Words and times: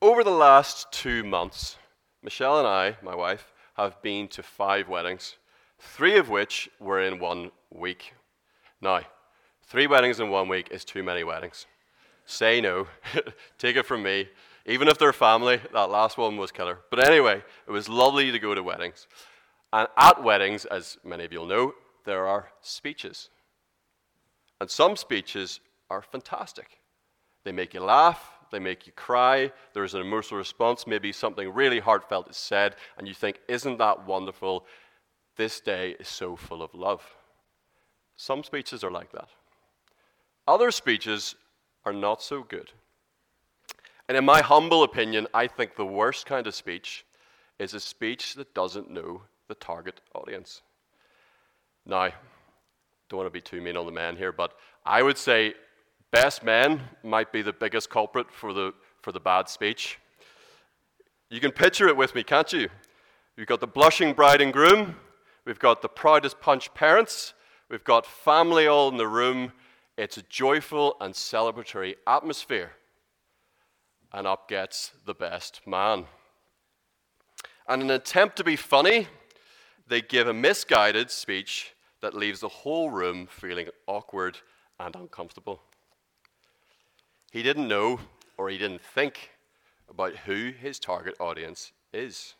Over 0.00 0.22
the 0.22 0.30
last 0.30 0.92
two 0.92 1.24
months, 1.24 1.76
Michelle 2.22 2.60
and 2.60 2.68
I, 2.68 2.96
my 3.02 3.16
wife, 3.16 3.52
have 3.74 4.00
been 4.00 4.28
to 4.28 4.44
five 4.44 4.88
weddings, 4.88 5.34
three 5.80 6.16
of 6.16 6.28
which 6.28 6.70
were 6.78 7.02
in 7.02 7.18
one 7.18 7.50
week. 7.72 8.14
Now, 8.80 9.00
three 9.64 9.88
weddings 9.88 10.20
in 10.20 10.30
one 10.30 10.46
week 10.46 10.68
is 10.70 10.84
too 10.84 11.02
many 11.02 11.24
weddings. 11.24 11.66
Say 12.26 12.60
no. 12.60 12.86
Take 13.58 13.74
it 13.74 13.86
from 13.86 14.04
me. 14.04 14.28
Even 14.66 14.86
if 14.86 14.98
they're 14.98 15.12
family, 15.12 15.60
that 15.72 15.90
last 15.90 16.16
one 16.16 16.36
was 16.36 16.52
killer. 16.52 16.78
But 16.90 17.04
anyway, 17.04 17.42
it 17.66 17.70
was 17.72 17.88
lovely 17.88 18.30
to 18.30 18.38
go 18.38 18.54
to 18.54 18.62
weddings. 18.62 19.08
And 19.72 19.88
at 19.96 20.22
weddings, 20.22 20.64
as 20.64 20.96
many 21.02 21.24
of 21.24 21.32
you'll 21.32 21.46
know, 21.46 21.74
there 22.04 22.24
are 22.24 22.50
speeches. 22.60 23.30
And 24.60 24.70
some 24.70 24.94
speeches 24.94 25.58
are 25.90 26.02
fantastic. 26.02 26.78
They 27.42 27.50
make 27.50 27.74
you 27.74 27.80
laugh, 27.80 28.37
they 28.50 28.58
make 28.58 28.86
you 28.86 28.92
cry, 28.92 29.52
there's 29.74 29.94
an 29.94 30.00
emotional 30.00 30.38
response, 30.38 30.86
maybe 30.86 31.12
something 31.12 31.52
really 31.52 31.80
heartfelt 31.80 32.28
is 32.30 32.36
said, 32.36 32.76
and 32.96 33.06
you 33.06 33.14
think, 33.14 33.40
Isn't 33.48 33.78
that 33.78 34.06
wonderful? 34.06 34.66
This 35.36 35.60
day 35.60 35.94
is 36.00 36.08
so 36.08 36.34
full 36.34 36.62
of 36.62 36.74
love. 36.74 37.02
Some 38.16 38.42
speeches 38.42 38.82
are 38.82 38.90
like 38.90 39.12
that. 39.12 39.28
Other 40.48 40.70
speeches 40.70 41.36
are 41.84 41.92
not 41.92 42.22
so 42.22 42.42
good. 42.42 42.72
And 44.08 44.16
in 44.16 44.24
my 44.24 44.40
humble 44.40 44.82
opinion, 44.82 45.26
I 45.32 45.46
think 45.46 45.76
the 45.76 45.86
worst 45.86 46.26
kind 46.26 46.46
of 46.46 46.54
speech 46.54 47.04
is 47.58 47.74
a 47.74 47.80
speech 47.80 48.34
that 48.34 48.54
doesn't 48.54 48.90
know 48.90 49.22
the 49.48 49.54
target 49.54 50.00
audience. 50.14 50.62
Now, 51.86 52.10
don't 53.08 53.18
want 53.18 53.26
to 53.26 53.30
be 53.30 53.40
too 53.40 53.60
mean 53.60 53.76
on 53.76 53.86
the 53.86 53.92
men 53.92 54.16
here, 54.16 54.32
but 54.32 54.52
I 54.84 55.02
would 55.02 55.18
say 55.18 55.54
best 56.10 56.42
men 56.42 56.80
might 57.02 57.32
be 57.32 57.42
the 57.42 57.52
biggest 57.52 57.90
culprit 57.90 58.30
for 58.30 58.52
the, 58.52 58.72
for 59.02 59.12
the 59.12 59.20
bad 59.20 59.48
speech. 59.48 59.98
You 61.30 61.40
can 61.40 61.52
picture 61.52 61.88
it 61.88 61.96
with 61.96 62.14
me, 62.14 62.22
can't 62.22 62.52
you? 62.52 62.68
We've 63.36 63.46
got 63.46 63.60
the 63.60 63.66
blushing 63.66 64.14
bride 64.14 64.40
and 64.40 64.52
groom, 64.52 64.96
we've 65.44 65.58
got 65.58 65.82
the 65.82 65.88
proudest 65.88 66.40
punch 66.40 66.72
parents, 66.74 67.34
we've 67.70 67.84
got 67.84 68.06
family 68.06 68.66
all 68.66 68.88
in 68.88 68.96
the 68.96 69.06
room. 69.06 69.52
It's 69.96 70.16
a 70.16 70.22
joyful 70.22 70.96
and 71.00 71.12
celebratory 71.12 71.96
atmosphere. 72.06 72.72
And 74.12 74.26
up 74.26 74.48
gets 74.48 74.92
the 75.06 75.14
best 75.14 75.60
man. 75.66 76.06
And 77.68 77.82
in 77.82 77.90
an 77.90 77.96
attempt 77.96 78.36
to 78.36 78.44
be 78.44 78.56
funny, 78.56 79.08
they 79.88 80.00
give 80.00 80.28
a 80.28 80.32
misguided 80.32 81.10
speech 81.10 81.74
that 82.00 82.14
leaves 82.14 82.40
the 82.40 82.48
whole 82.48 82.90
room 82.90 83.26
feeling 83.26 83.68
awkward 83.86 84.38
and 84.78 84.94
uncomfortable. 84.94 85.62
He 87.30 87.42
didn't 87.42 87.68
know 87.68 88.00
or 88.36 88.48
he 88.48 88.58
didn't 88.58 88.80
think 88.80 89.30
about 89.88 90.14
who 90.16 90.50
his 90.50 90.78
target 90.78 91.14
audience 91.20 91.72
is. 91.92 92.34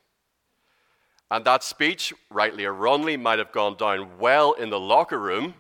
And 1.31 1.45
that 1.45 1.63
speech, 1.63 2.15
rightly 2.31 2.65
or 2.65 2.73
wrongly, 2.73 3.17
might 3.17 3.39
have 3.39 3.53
gone 3.53 3.77
down 3.77 4.19
well 4.19 4.53
in 4.53 4.71
the 4.71 4.81
locker 4.81 5.19
room, 5.19 5.55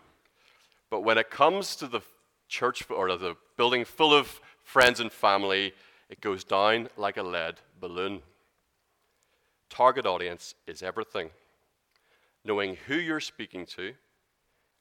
but 0.91 1.03
when 1.03 1.19
it 1.19 1.31
comes 1.31 1.77
to 1.77 1.87
the 1.87 2.01
church 2.49 2.91
or 2.91 3.15
the 3.17 3.37
building 3.59 3.85
full 3.85 4.15
of 4.15 4.41
friends 4.65 5.01
and 5.01 5.13
family, 5.13 5.75
it 6.09 6.23
goes 6.23 6.43
down 6.45 6.89
like 6.97 7.19
a 7.19 7.23
lead 7.23 7.57
balloon. 7.81 8.23
Target 9.69 10.07
audience 10.07 10.55
is 10.67 10.83
everything. 10.83 11.29
Knowing 12.45 12.79
who 12.87 12.95
you're 12.95 13.21
speaking 13.21 13.67
to 13.67 13.93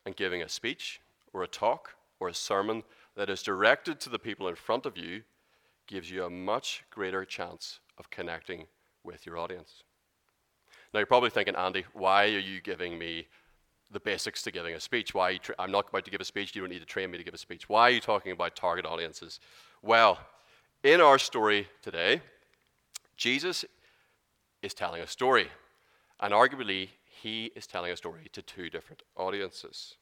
and 0.06 0.16
giving 0.16 0.42
a 0.42 0.48
speech 0.48 1.02
or 1.34 1.44
a 1.44 1.48
talk 1.48 1.96
or 2.22 2.30
a 2.30 2.34
sermon 2.34 2.84
that 3.18 3.30
is 3.32 3.42
directed 3.42 4.00
to 4.00 4.10
the 4.10 4.20
people 4.20 4.48
in 4.48 4.56
front 4.56 4.86
of 4.86 4.96
you 4.96 5.24
gives 5.88 6.10
you 6.10 6.24
a 6.24 6.30
much 6.30 6.84
greater 6.92 7.26
chance 7.26 7.80
of 7.98 8.10
connecting 8.12 8.68
with 9.04 9.26
your 9.26 9.38
audience. 9.38 9.84
Now, 10.94 11.00
you're 11.00 11.08
probably 11.08 11.32
thinking, 11.32 11.56
Andy, 11.56 11.84
why 11.94 12.26
are 12.26 12.40
you 12.40 12.62
giving 12.62 12.98
me 12.98 13.28
the 13.90 14.00
basics 14.00 14.44
to 14.44 14.52
giving 14.52 14.76
a 14.76 14.80
speech? 14.80 15.16
Why 15.16 15.38
tra- 15.38 15.56
I'm 15.58 15.72
not 15.72 15.90
about 15.90 16.06
to 16.06 16.12
give 16.12 16.22
a 16.22 16.26
speech. 16.26 16.56
You 16.56 16.62
don't 16.62 16.70
need 16.70 16.80
to 16.80 16.86
train 16.86 17.10
me 17.10 17.18
to 17.18 17.24
give 17.24 17.34
a 17.34 17.40
speech. 17.40 17.68
Why 17.68 17.84
are 17.84 17.92
you 17.92 18.00
talking 18.00 18.32
about 18.32 18.56
target 18.56 18.86
audiences? 18.86 19.40
Well, 19.82 20.20
in 20.84 21.02
our 21.02 21.18
story 21.18 21.68
today, 21.82 22.22
Jesus 23.16 23.66
is 24.62 24.76
telling 24.76 25.02
a 25.02 25.08
story, 25.08 25.48
and 26.20 26.34
arguably, 26.34 26.90
he 27.06 27.52
is 27.56 27.66
telling 27.66 27.92
a 27.92 27.98
story 27.98 28.28
to 28.34 28.44
two 28.44 28.70
different 28.70 29.02
audiences. 29.16 29.96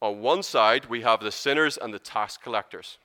On 0.00 0.20
one 0.20 0.42
side, 0.42 0.86
we 0.86 1.02
have 1.02 1.20
the 1.20 1.32
sinners 1.32 1.76
and 1.76 1.92
the 1.92 1.98
tax 1.98 2.36
collectors. 2.36 2.98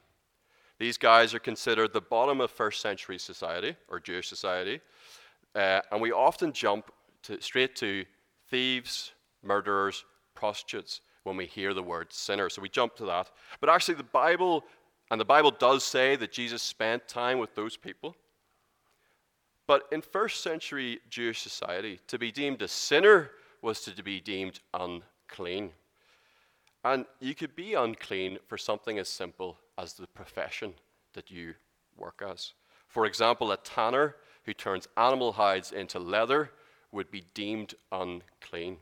These 0.80 0.98
guys 0.98 1.34
are 1.34 1.40
considered 1.40 1.94
the 1.94 2.02
bottom 2.02 2.42
of 2.42 2.52
first 2.52 2.82
century 2.82 3.18
society 3.18 3.76
or 3.88 4.00
Jewish 4.00 4.28
society, 4.28 4.82
uh, 5.56 5.82
and 5.92 6.02
we 6.02 6.12
often 6.12 6.52
jump 6.52 6.92
to, 7.24 7.42
straight 7.42 7.76
to 7.78 8.06
thieves, 8.50 9.14
murderers, 9.42 10.06
prostitutes 10.36 11.02
when 11.24 11.38
we 11.38 11.46
hear 11.46 11.74
the 11.74 11.82
word 11.84 12.12
sinner. 12.12 12.50
So 12.50 12.62
we 12.62 12.70
jump 12.70 12.96
to 12.98 13.06
that. 13.06 13.30
But 13.60 13.70
actually, 13.70 13.96
the 13.96 14.04
Bible, 14.04 14.64
and 15.10 15.20
the 15.20 15.26
Bible 15.26 15.52
does 15.52 15.84
say 15.84 16.16
that 16.18 16.32
Jesus 16.32 16.62
spent 16.62 17.08
time 17.08 17.40
with 17.40 17.56
those 17.56 17.78
people. 17.78 18.16
But 19.66 19.84
in 19.92 20.02
first 20.02 20.44
century 20.44 21.00
Jewish 21.10 21.42
society, 21.42 22.00
to 22.08 22.20
be 22.20 22.32
deemed 22.32 22.62
a 22.62 22.68
sinner 22.68 23.32
was 23.62 23.82
to 23.82 24.04
be 24.04 24.20
deemed 24.20 24.60
unclean. 24.74 25.72
And 26.84 27.06
you 27.20 27.34
could 27.34 27.56
be 27.56 27.74
unclean 27.76 28.40
for 28.48 28.58
something 28.58 29.00
as 29.00 29.08
simple 29.08 29.58
as 29.78 29.94
the 29.94 30.08
profession 30.08 30.74
that 31.14 31.32
you 31.32 31.56
work 31.98 32.22
as. 32.28 32.54
For 32.88 33.06
example, 33.06 33.52
a 33.52 33.58
tanner 33.58 34.16
who 34.46 34.54
turns 34.54 34.88
animal 34.98 35.34
hides 35.34 35.72
into 35.72 36.00
leather 36.00 36.52
would 36.92 37.10
be 37.10 37.24
deemed 37.34 37.74
unclean. 37.92 38.78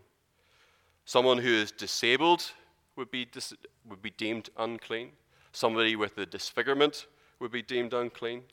Someone 1.06 1.38
who 1.38 1.54
is 1.54 1.72
disabled 1.72 2.52
would 2.96 3.12
be, 3.12 3.26
dis- 3.26 3.54
would 3.88 4.02
be 4.02 4.12
deemed 4.12 4.50
unclean. 4.58 5.12
Somebody 5.52 5.96
with 5.96 6.18
a 6.18 6.26
disfigurement 6.26 7.08
would 7.40 7.52
be 7.52 7.62
deemed 7.62 7.94
unclean. 7.94 8.44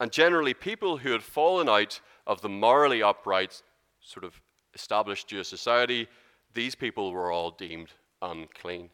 And 0.00 0.10
generally, 0.10 0.54
people 0.54 0.98
who 0.98 1.12
had 1.12 1.22
fallen 1.22 1.68
out 1.68 2.00
of 2.26 2.40
the 2.40 2.48
morally 2.48 3.02
upright, 3.02 3.62
sort 4.00 4.24
of 4.24 4.40
established 4.74 5.28
Jewish 5.28 5.48
society, 5.48 6.08
these 6.52 6.74
people 6.74 7.12
were 7.12 7.30
all 7.30 7.50
deemed 7.50 7.92
unclean. 8.24 8.90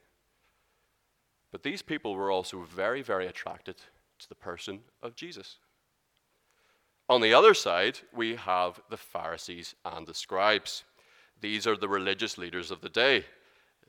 But 1.53 1.63
these 1.63 1.83
people 1.83 2.15
were 2.15 2.31
also 2.31 2.63
very, 2.63 3.03
very 3.03 3.27
attracted 3.27 3.77
to 4.19 4.29
the 4.29 4.35
person 4.35 4.81
of 5.03 5.15
Jesus. 5.15 5.59
On 7.09 7.21
the 7.21 7.35
other 7.35 7.55
side, 7.55 7.99
we 8.15 8.37
have 8.37 8.81
the 8.89 8.97
Pharisees 8.97 9.75
and 9.85 10.07
the 10.07 10.15
scribes. 10.15 10.85
These 11.41 11.67
are 11.67 11.77
the 11.77 11.89
religious 11.89 12.39
leaders 12.39 12.71
of 12.71 12.83
the 12.83 12.89
day. 12.89 13.25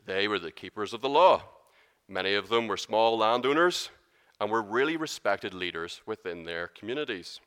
They 0.06 0.28
were 0.28 0.40
the 0.40 0.52
keepers 0.52 0.94
of 0.94 1.02
the 1.02 1.10
law. 1.10 1.44
Many 2.08 2.34
of 2.34 2.50
them 2.50 2.68
were 2.68 2.78
small 2.78 3.18
landowners 3.18 3.90
and 4.40 4.50
were 4.50 4.64
really 4.64 4.98
respected 4.98 5.54
leaders 5.54 6.02
within 6.08 6.44
their 6.44 6.68
communities. 6.68 7.40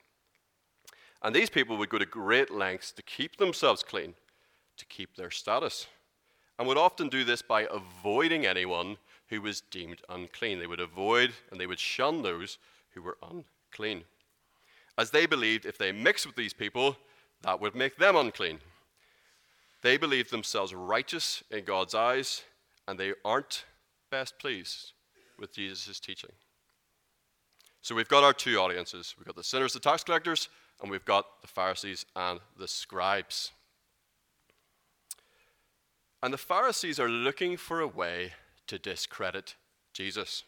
And 1.23 1.35
these 1.35 1.51
people 1.51 1.77
would 1.79 1.89
go 1.89 1.99
to 1.99 2.07
great 2.07 2.51
lengths 2.51 2.93
to 2.93 3.03
keep 3.03 3.37
themselves 3.37 3.83
clean, 3.83 4.15
to 4.77 4.87
keep 4.87 5.17
their 5.17 5.31
status 5.31 5.89
and 6.59 6.69
would 6.69 6.79
often 6.79 7.09
do 7.09 7.25
this 7.25 7.43
by 7.43 7.67
avoiding 7.71 8.47
anyone 8.47 8.97
who 9.29 9.41
was 9.41 9.61
deemed 9.61 10.01
unclean. 10.09 10.59
They 10.59 10.67
would 10.67 10.81
avoid 10.81 11.33
and 11.51 11.61
they 11.61 11.67
would 11.67 11.79
shun 11.79 12.23
those 12.23 12.59
who 12.91 13.03
were 13.03 13.19
unclean, 13.23 14.05
as 14.97 15.11
they 15.11 15.27
believed 15.27 15.67
if 15.67 15.79
they 15.79 15.93
mixed 15.93 16.27
with 16.27 16.37
these 16.37 16.53
people, 16.53 16.97
that 17.43 17.61
would 17.61 17.75
make 17.75 17.97
them 17.97 18.17
unclean. 18.17 18.61
They 19.83 19.97
believed 19.97 20.31
themselves 20.31 20.73
righteous 20.73 21.43
in 21.51 21.65
God's 21.65 21.95
eyes, 21.95 22.43
and 22.89 22.99
they 22.99 23.13
aren't 23.25 23.65
best 24.11 24.39
pleased 24.39 24.93
with 25.39 25.53
Jesus' 25.53 26.01
teaching. 26.01 26.31
So 27.83 27.95
we've 27.95 28.09
got 28.09 28.25
our 28.25 28.33
two 28.33 28.59
audiences 28.59 29.15
we've 29.19 29.27
got 29.27 29.37
the 29.37 29.45
sinners, 29.45 29.75
the 29.75 29.81
tax 29.81 30.05
collectors, 30.05 30.49
and 30.81 30.91
we've 30.91 31.05
got 31.05 31.43
the 31.43 31.49
Pharisees 31.49 32.07
and 32.17 32.41
the 32.59 32.69
scribes. 32.69 33.51
And 36.25 36.33
the 36.33 36.39
Pharisees 36.39 36.99
are 36.99 37.11
looking 37.11 37.59
for 37.59 37.81
a 37.81 37.87
way 37.87 38.33
to 38.69 38.79
discredit 38.79 39.57
Jesus. 39.93 40.45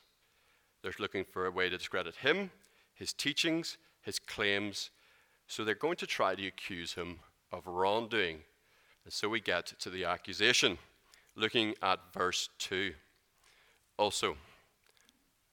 They're 0.82 0.94
looking 0.98 1.22
for 1.22 1.44
a 1.44 1.50
way 1.50 1.68
to 1.68 1.76
discredit 1.76 2.16
him, 2.16 2.50
his 2.94 3.12
teachings, 3.12 3.76
his 4.00 4.18
claims. 4.18 4.88
So 5.48 5.64
they're 5.64 5.74
going 5.74 5.96
to 5.96 6.06
try 6.06 6.34
to 6.34 6.46
accuse 6.46 6.94
him 6.94 7.18
of 7.52 7.66
wrongdoing. 7.66 8.38
And 9.04 9.12
so 9.12 9.28
we 9.28 9.38
get 9.38 9.74
to 9.80 9.90
the 9.90 10.06
accusation, 10.06 10.78
looking 11.34 11.74
at 11.82 12.00
verse 12.10 12.48
2. 12.58 12.94
Also, 13.98 14.34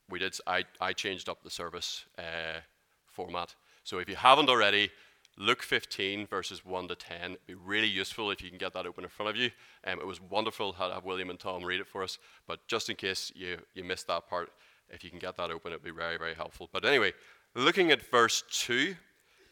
we 0.10 0.20
did, 0.20 0.38
I, 0.48 0.64
I 0.80 0.94
changed 0.94 1.28
up 1.28 1.44
the 1.44 1.50
service 1.50 2.06
uh, 2.18 2.62
format. 3.08 3.56
So 3.84 4.00
if 4.00 4.08
you 4.08 4.16
haven't 4.16 4.48
already, 4.48 4.90
Luke 5.38 5.63
15, 5.63 6.27
verses 6.27 6.63
1 6.63 6.88
to 6.89 6.95
10. 6.95 7.31
It'd 7.31 7.47
be 7.47 7.56
really 7.56 7.88
useful 7.88 8.30
if 8.30 8.41
you 8.41 8.50
can 8.50 8.59
get 8.59 8.74
that 8.74 8.85
open 8.85 9.03
in 9.03 9.09
front 9.09 9.31
of 9.31 9.35
you. 9.35 9.50
Um, 9.85 10.00
it 10.00 10.06
was 10.06 10.21
wonderful 10.21 10.74
to 10.74 10.80
have 10.80 11.06
William 11.06 11.30
and 11.31 11.39
Tom 11.39 11.63
read 11.63 11.81
it 11.81 11.88
for 11.88 12.03
us, 12.03 12.19
but 12.47 12.65
just 12.68 12.89
in 12.89 12.95
case 12.95 13.31
you, 13.35 13.57
you 13.74 13.83
missed 13.83 14.07
that 14.07 14.30
part, 14.30 14.51
if 14.89 15.03
you 15.03 15.09
can 15.09 15.19
get 15.19 15.35
that 15.38 15.50
open, 15.50 15.71
it'd 15.71 15.83
be 15.83 15.89
very, 15.91 16.18
very 16.18 16.35
helpful. 16.35 16.69
But 16.71 16.85
anyway, 16.85 17.13
looking 17.56 17.91
at 17.91 18.09
verse 18.12 18.44
2, 18.51 18.95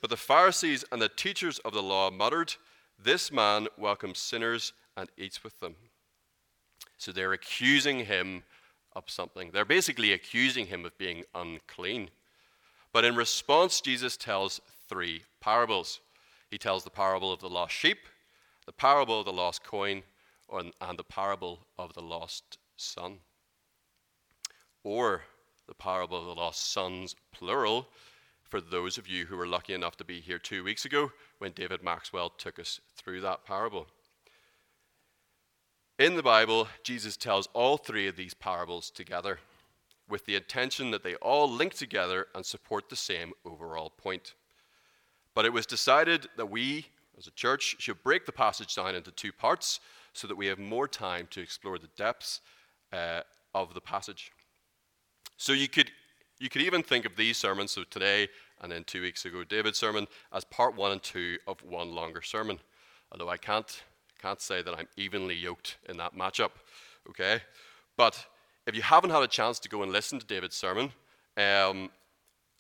but 0.02 0.12
the 0.12 0.18
Pharisees 0.18 0.86
and 0.92 1.02
the 1.02 1.10
teachers 1.10 1.58
of 1.60 1.74
the 1.74 1.82
law 1.82 2.12
muttered, 2.12 2.56
This 3.04 3.32
man 3.32 3.68
welcomes 3.76 4.20
sinners 4.20 4.74
and 4.96 5.10
eats 5.18 5.44
with 5.44 5.60
them. 5.60 5.76
So 6.98 7.12
they're 7.12 7.34
accusing 7.34 8.06
him 8.06 8.44
of 8.96 9.06
something. 9.08 9.50
They're 9.52 9.66
basically 9.66 10.12
accusing 10.12 10.68
him 10.68 10.86
of 10.86 10.96
being 11.00 11.24
unclean. 11.34 12.10
But 12.94 13.06
in 13.06 13.16
response, 13.16 13.82
Jesus 13.82 14.18
tells 14.18 14.62
three 14.88 15.24
parables. 15.42 16.00
He 16.50 16.58
tells 16.58 16.84
the 16.84 16.90
parable 16.90 17.34
of 17.34 17.40
the 17.42 17.50
lost 17.50 17.74
sheep, 17.74 18.00
the 18.66 18.72
parable 18.72 19.20
of 19.20 19.26
the 19.26 19.34
lost 19.34 19.64
coin, 19.64 20.04
and 20.50 21.00
the 21.00 21.04
parable 21.04 21.66
of 21.78 21.94
the 21.94 22.02
lost 22.02 22.58
son. 22.78 23.20
Or 24.84 25.24
the 25.68 25.74
parable 25.74 26.20
of 26.20 26.26
the 26.26 26.36
lost 26.36 26.72
sons, 26.72 27.16
plural, 27.32 27.88
for 28.44 28.60
those 28.60 28.98
of 28.98 29.08
you 29.08 29.26
who 29.26 29.38
were 29.38 29.48
lucky 29.48 29.74
enough 29.74 29.96
to 29.98 30.04
be 30.04 30.20
here 30.20 30.40
two 30.40 30.64
weeks 30.64 30.84
ago 30.84 31.12
when 31.40 31.54
David 31.54 31.82
Maxwell 31.82 32.30
took 32.30 32.60
us 32.60 32.82
through 32.96 33.22
that 33.22 33.46
parable. 33.46 33.88
In 35.98 36.16
the 36.16 36.24
Bible, 36.24 36.68
Jesus 36.84 37.16
tells 37.16 37.48
all 37.54 37.78
three 37.78 38.08
of 38.08 38.16
these 38.18 38.34
parables 38.34 38.90
together 38.90 39.40
with 40.10 40.26
the 40.26 40.36
intention 40.36 40.92
that 40.92 41.04
they 41.04 41.16
all 41.16 41.50
link 41.50 41.74
together 41.74 42.28
and 42.36 42.46
support 42.46 42.90
the 42.90 42.96
same 42.96 43.32
overall 43.46 43.90
point. 43.90 44.34
But 45.34 45.46
it 45.46 45.54
was 45.54 45.66
decided 45.66 46.28
that 46.38 46.50
we, 46.50 46.88
as 47.18 47.28
a 47.28 47.32
church, 47.32 47.76
should 47.80 48.04
break 48.04 48.26
the 48.26 48.32
passage 48.32 48.76
down 48.76 48.96
into 48.96 49.12
two 49.12 49.32
parts 49.32 49.80
so 50.14 50.28
that 50.28 50.38
we 50.38 50.48
have 50.48 50.60
more 50.60 50.88
time 50.88 51.28
to 51.32 51.42
explore 51.42 51.78
the 51.78 51.90
depths 51.96 52.42
uh, 52.92 53.22
of 53.54 53.74
the 53.74 53.82
passage. 53.82 54.32
So 55.38 55.54
you 55.54 55.68
could, 55.68 55.92
you 56.40 56.50
could 56.50 56.62
even 56.62 56.84
think 56.84 57.06
of 57.06 57.16
these 57.16 57.38
sermons, 57.38 57.72
so 57.72 57.84
today 57.84 58.28
and 58.62 58.72
then 58.72 58.84
two 58.84 59.02
weeks 59.02 59.26
ago, 59.26 59.44
David's 59.44 59.80
sermon, 59.80 60.08
as 60.32 60.44
part 60.44 60.76
one 60.76 60.92
and 60.92 61.02
two 61.02 61.38
of 61.48 61.64
one 61.64 61.96
longer 61.96 62.22
sermon. 62.22 62.60
Although 63.12 63.30
I 63.30 63.38
can't, 63.38 63.84
can't 64.22 64.40
say 64.40 64.62
that 64.62 64.74
I'm 64.74 64.88
evenly 64.98 65.36
yoked 65.36 65.78
in 65.90 65.98
that 65.98 66.16
matchup, 66.16 66.52
okay? 67.10 67.42
But 67.98 68.24
if 68.68 68.76
you 68.76 68.82
haven't 68.82 69.10
had 69.10 69.24
a 69.24 69.28
chance 69.28 69.60
to 69.60 69.70
go 69.70 69.82
and 69.82 69.92
listen 69.92 70.20
to 70.20 70.26
David's 70.26 70.56
sermon, 70.56 70.92
um, 71.38 71.90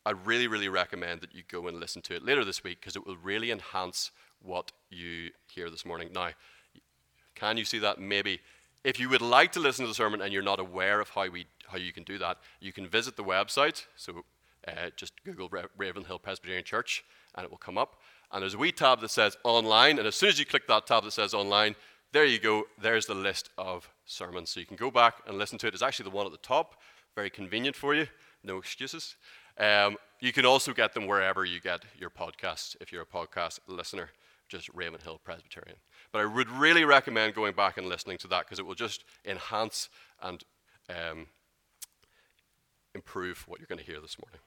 I 0.05 0.11
really, 0.11 0.47
really 0.47 0.69
recommend 0.69 1.21
that 1.21 1.35
you 1.35 1.43
go 1.47 1.67
and 1.67 1.79
listen 1.79 2.01
to 2.03 2.15
it 2.15 2.25
later 2.25 2.43
this 2.43 2.63
week 2.63 2.79
because 2.79 2.95
it 2.95 3.05
will 3.05 3.17
really 3.17 3.51
enhance 3.51 4.11
what 4.41 4.71
you 4.89 5.31
hear 5.47 5.69
this 5.69 5.85
morning. 5.85 6.09
Now, 6.13 6.29
can 7.35 7.57
you 7.57 7.65
see 7.65 7.79
that? 7.79 7.99
Maybe. 7.99 8.39
If 8.83 8.99
you 8.99 9.09
would 9.09 9.21
like 9.21 9.51
to 9.51 9.59
listen 9.59 9.85
to 9.85 9.89
the 9.89 9.95
sermon 9.95 10.21
and 10.21 10.33
you're 10.33 10.41
not 10.41 10.59
aware 10.59 10.99
of 10.99 11.09
how 11.09 11.29
we 11.29 11.45
how 11.67 11.77
you 11.77 11.93
can 11.93 12.03
do 12.03 12.17
that, 12.17 12.37
you 12.59 12.73
can 12.73 12.87
visit 12.87 13.15
the 13.15 13.23
website. 13.23 13.85
So 13.95 14.23
uh, 14.67 14.89
just 14.95 15.13
Google 15.23 15.49
Ra- 15.49 15.65
Ravenhill 15.77 16.19
Presbyterian 16.19 16.65
Church 16.65 17.03
and 17.35 17.45
it 17.45 17.51
will 17.51 17.57
come 17.57 17.77
up. 17.77 18.01
And 18.31 18.41
there's 18.41 18.55
a 18.55 18.57
wee 18.57 18.71
tab 18.71 19.01
that 19.01 19.11
says 19.11 19.37
online. 19.43 19.99
And 19.99 20.07
as 20.07 20.15
soon 20.15 20.29
as 20.29 20.39
you 20.39 20.45
click 20.45 20.67
that 20.67 20.87
tab 20.87 21.03
that 21.03 21.11
says 21.11 21.33
online, 21.33 21.75
there 22.11 22.25
you 22.25 22.39
go. 22.39 22.63
There's 22.81 23.05
the 23.05 23.15
list 23.15 23.49
of 23.57 23.89
sermons. 24.05 24.49
So 24.49 24.59
you 24.59 24.65
can 24.65 24.77
go 24.77 24.91
back 24.91 25.15
and 25.27 25.37
listen 25.37 25.57
to 25.59 25.67
it. 25.67 25.73
It's 25.73 25.83
actually 25.83 26.09
the 26.09 26.15
one 26.15 26.25
at 26.25 26.31
the 26.31 26.37
top. 26.39 26.75
Very 27.15 27.29
convenient 27.29 27.75
for 27.75 27.93
you. 27.93 28.07
No 28.43 28.57
excuses. 28.57 29.15
Um, 29.57 29.97
you 30.19 30.31
can 30.31 30.45
also 30.45 30.73
get 30.73 30.93
them 30.93 31.07
wherever 31.07 31.45
you 31.45 31.59
get 31.59 31.83
your 31.97 32.09
podcasts 32.09 32.75
if 32.79 32.91
you're 32.91 33.01
a 33.01 33.05
podcast 33.05 33.59
listener, 33.67 34.09
just 34.47 34.69
Raymond 34.69 35.01
Ravenhill 35.01 35.19
Presbyterian. 35.23 35.77
But 36.11 36.21
I 36.21 36.25
would 36.25 36.49
really 36.49 36.85
recommend 36.85 37.33
going 37.33 37.53
back 37.53 37.77
and 37.77 37.87
listening 37.87 38.17
to 38.19 38.27
that 38.27 38.45
because 38.45 38.59
it 38.59 38.65
will 38.65 38.75
just 38.75 39.03
enhance 39.25 39.89
and 40.21 40.43
um, 40.89 41.27
improve 42.93 43.45
what 43.47 43.59
you're 43.59 43.67
going 43.67 43.79
to 43.79 43.85
hear 43.85 43.99
this 43.99 44.17
morning. 44.23 44.41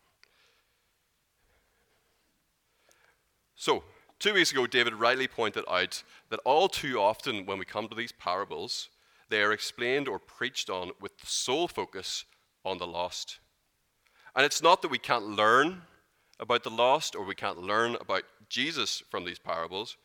So, 3.57 3.85
two 4.19 4.35
weeks 4.35 4.53
ago, 4.53 4.67
David 4.67 4.95
rightly 4.95 5.27
pointed 5.29 5.65
out 5.69 6.03
that 6.29 6.41
all 6.45 6.69
too 6.69 7.01
often 7.01 7.47
when 7.47 7.59
we 7.59 7.65
come 7.65 7.89
to 7.89 7.95
these 7.95 8.13
parables, 8.13 8.91
they 9.29 9.43
are 9.43 9.53
explained 9.53 10.07
or 10.09 10.19
preached 10.19 10.69
on 10.69 10.91
with 11.01 11.19
the 11.19 11.27
sole 11.27 11.69
focus 11.69 12.25
on 12.65 12.79
the 12.79 12.87
lost. 12.87 13.39
And 14.37 14.45
it's 14.45 14.63
not 14.63 14.83
that 14.83 14.91
we 14.91 14.99
can't 14.99 15.29
learn 15.29 15.83
about 16.41 16.65
the 16.65 16.71
lost 16.71 17.15
or 17.15 17.25
we 17.25 17.35
can't 17.35 17.63
learn 17.63 17.97
about 18.01 18.25
Jesus 18.49 19.03
from 19.11 19.25
these 19.25 19.39
parables, 19.39 19.97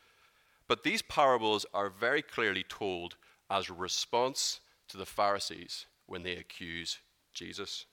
but 0.68 0.84
these 0.84 1.02
parables 1.02 1.66
are 1.74 1.90
very 1.90 2.22
clearly 2.22 2.64
told 2.64 3.16
as 3.50 3.70
a 3.70 3.74
response 3.74 4.60
to 4.88 4.98
the 4.98 5.06
Pharisees 5.06 5.88
when 6.06 6.24
they 6.24 6.36
accuse 6.36 7.00
Jesus. 7.34 7.86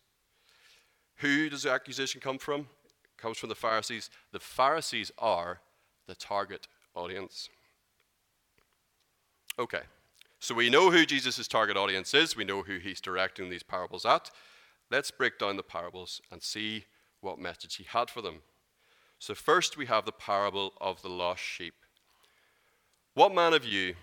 Who 1.17 1.49
does 1.49 1.63
the 1.63 1.73
accusation 1.73 2.21
come 2.21 2.39
from? 2.39 2.61
It 2.61 3.17
comes 3.17 3.39
from 3.39 3.49
the 3.49 3.55
Pharisees. 3.55 4.11
The 4.33 4.41
Pharisees 4.41 5.11
are 5.19 5.61
the 6.07 6.15
target 6.15 6.69
audience. 6.95 7.49
Okay, 9.59 9.83
so 10.39 10.55
we 10.55 10.69
know 10.69 10.91
who 10.91 11.07
Jesus' 11.07 11.49
target 11.49 11.79
audience 11.79 12.13
is, 12.13 12.37
we 12.37 12.45
know 12.45 12.63
who 12.63 12.77
he's 12.79 13.01
directing 13.01 13.49
these 13.49 13.63
parables 13.63 14.05
at. 14.05 14.31
Let's 14.91 15.11
break 15.11 15.39
down 15.39 15.57
the 15.57 15.63
parables 15.63 16.21
and 16.31 16.43
see 16.43 16.85
what 17.21 17.39
message 17.39 17.77
he 17.77 17.85
had 17.85 18.09
for 18.09 18.23
them. 18.23 18.43
So, 19.19 19.35
first 19.35 19.77
we 19.77 19.87
have 19.87 20.05
the 20.05 20.13
parable 20.13 20.75
of 20.81 21.03
the 21.03 21.09
lost 21.09 21.43
sheep. 21.43 21.75
What 23.15 23.35
man 23.35 23.55
of 23.55 23.65
you, 23.65 23.95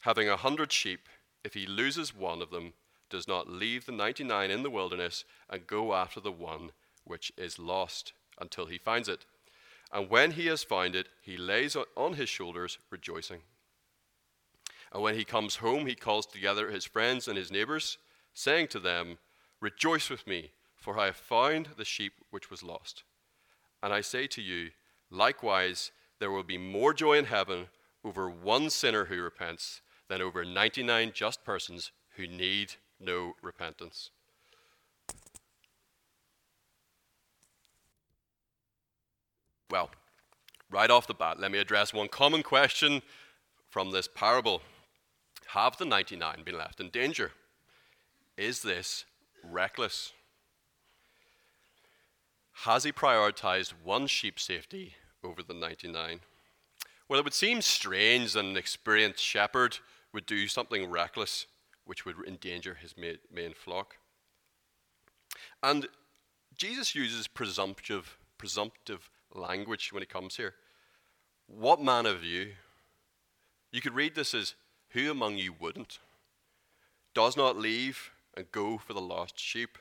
having 0.00 0.28
a 0.28 0.36
hundred 0.36 0.72
sheep, 0.72 1.08
if 1.44 1.54
he 1.54 1.66
loses 1.66 2.14
one 2.14 2.42
of 2.42 2.50
them, 2.50 2.72
does 3.08 3.28
not 3.28 3.48
leave 3.48 3.86
the 3.86 3.92
99 3.92 4.50
in 4.50 4.62
the 4.62 4.70
wilderness 4.70 5.24
and 5.48 5.66
go 5.66 5.94
after 5.94 6.20
the 6.20 6.32
one 6.32 6.72
which 7.04 7.32
is 7.38 7.58
lost 7.58 8.12
until 8.40 8.66
he 8.66 8.76
finds 8.76 9.08
it. 9.08 9.24
And 9.92 10.10
when 10.10 10.32
he 10.32 10.46
has 10.46 10.62
found 10.62 10.94
it, 10.94 11.08
he 11.22 11.36
lays 11.36 11.74
it 11.74 11.86
on 11.96 12.14
his 12.14 12.28
shoulders, 12.28 12.78
rejoicing. 12.90 13.40
And 14.92 15.02
when 15.02 15.14
he 15.14 15.24
comes 15.24 15.56
home, 15.56 15.86
he 15.86 15.94
calls 15.94 16.26
together 16.26 16.70
his 16.70 16.84
friends 16.84 17.28
and 17.28 17.38
his 17.38 17.50
neighbors, 17.50 17.98
saying 18.34 18.68
to 18.68 18.80
them, 18.80 19.18
Rejoice 19.60 20.08
with 20.08 20.26
me, 20.26 20.52
for 20.76 20.98
I 20.98 21.06
have 21.06 21.16
found 21.16 21.70
the 21.76 21.84
sheep 21.84 22.12
which 22.30 22.50
was 22.50 22.62
lost. 22.62 23.02
And 23.82 23.92
I 23.92 24.00
say 24.00 24.26
to 24.28 24.42
you, 24.42 24.70
likewise, 25.10 25.90
there 26.20 26.30
will 26.30 26.42
be 26.42 26.58
more 26.58 26.94
joy 26.94 27.18
in 27.18 27.26
heaven 27.26 27.68
over 28.04 28.30
one 28.30 28.70
sinner 28.70 29.06
who 29.06 29.20
repents 29.20 29.80
than 30.08 30.22
over 30.22 30.44
99 30.44 31.12
just 31.14 31.44
persons 31.44 31.92
who 32.16 32.26
need 32.26 32.74
no 33.00 33.34
repentance. 33.42 34.10
Well, 39.70 39.90
right 40.70 40.90
off 40.90 41.06
the 41.06 41.14
bat, 41.14 41.38
let 41.38 41.52
me 41.52 41.58
address 41.58 41.92
one 41.92 42.08
common 42.08 42.42
question 42.42 43.02
from 43.68 43.90
this 43.90 44.08
parable 44.08 44.62
Have 45.48 45.76
the 45.76 45.84
99 45.84 46.42
been 46.44 46.56
left 46.56 46.80
in 46.80 46.88
danger? 46.88 47.32
Is 48.36 48.62
this 48.62 49.04
reckless? 49.42 50.12
Has 52.64 52.84
he 52.84 52.92
prioritized 52.92 53.74
one 53.84 54.06
sheep's 54.06 54.42
safety 54.42 54.94
over 55.22 55.42
the 55.42 55.54
99? 55.54 56.20
Well, 57.08 57.18
it 57.18 57.24
would 57.24 57.34
seem 57.34 57.62
strange 57.62 58.32
that 58.32 58.44
an 58.44 58.56
experienced 58.56 59.22
shepherd 59.22 59.78
would 60.12 60.26
do 60.26 60.48
something 60.48 60.90
reckless 60.90 61.46
which 61.84 62.04
would 62.04 62.16
endanger 62.26 62.74
his 62.74 62.94
main 62.96 63.54
flock. 63.54 63.96
And 65.62 65.88
Jesus 66.56 66.94
uses 66.94 67.28
presumptive, 67.28 68.18
presumptive 68.36 69.08
language 69.32 69.92
when 69.92 70.02
he 70.02 70.06
comes 70.06 70.36
here. 70.36 70.54
What 71.46 71.80
man 71.80 72.04
of 72.04 72.22
you? 72.22 72.48
You 73.72 73.80
could 73.80 73.94
read 73.94 74.14
this 74.14 74.34
as, 74.34 74.54
Who 74.90 75.10
among 75.10 75.36
you 75.38 75.54
wouldn't? 75.58 75.98
Does 77.14 77.36
not 77.36 77.56
leave 77.56 78.10
and 78.38 78.50
go 78.52 78.78
for 78.78 78.94
the 78.94 79.00
lost 79.00 79.38
sheep. 79.38 79.76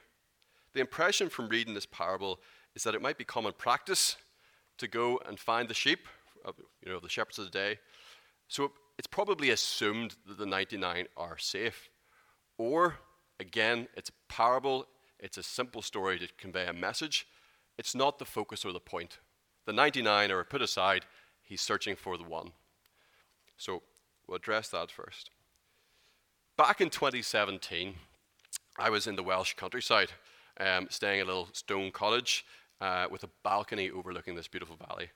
The 0.73 0.81
impression 0.81 1.29
from 1.29 1.47
reading 1.47 1.75
this 1.75 1.85
parable 1.85 2.39
is 2.75 2.83
that 2.83 2.95
it 2.95 3.01
might 3.01 3.17
be 3.17 3.23
common 3.23 3.53
practice 3.55 4.17
to 4.79 4.87
go 4.87 5.21
and 5.27 5.39
find 5.39 5.69
the 5.69 5.75
sheep, 5.75 6.07
uh, 6.43 6.51
you 6.83 6.91
know, 6.91 6.99
the 6.99 7.07
shepherds 7.07 7.37
of 7.37 7.45
the 7.45 7.51
day. 7.51 7.79
So 8.47 8.71
it's 8.97 9.07
probably 9.07 9.51
assumed 9.51 10.15
that 10.27 10.39
the 10.39 10.45
99 10.45 11.05
are 11.15 11.37
safe. 11.37 11.89
Or, 12.57 12.95
again, 13.39 13.87
it's 13.95 14.09
a 14.09 14.33
parable, 14.33 14.87
it's 15.19 15.37
a 15.37 15.43
simple 15.43 15.83
story 15.83 16.17
to 16.17 16.27
convey 16.37 16.65
a 16.65 16.73
message. 16.73 17.27
It's 17.77 17.93
not 17.93 18.17
the 18.17 18.25
focus 18.25 18.65
or 18.65 18.73
the 18.73 18.79
point. 18.79 19.19
The 19.65 19.73
99 19.73 20.31
are 20.31 20.43
put 20.43 20.63
aside, 20.63 21.05
he's 21.43 21.61
searching 21.61 21.95
for 21.95 22.17
the 22.17 22.23
one. 22.23 22.51
So, 23.55 23.83
we'll 24.25 24.37
address 24.37 24.69
that 24.69 24.89
first. 24.89 25.29
Back 26.55 26.81
in 26.81 26.89
2017, 26.89 27.95
I 28.79 28.89
was 28.89 29.07
in 29.07 29.15
the 29.15 29.24
Welsh 29.24 29.53
countryside, 29.55 30.12
um, 30.60 30.88
staying 30.89 31.19
at 31.19 31.25
a 31.25 31.29
little 31.29 31.50
stone 31.53 31.91
cottage 31.91 32.46
uh, 32.79 33.07
with 33.10 33.24
a 33.24 33.29
balcony 33.43 33.89
overlooking 33.89 34.36
this 34.36 34.48
beautiful 34.48 34.77
valley. 34.88 35.10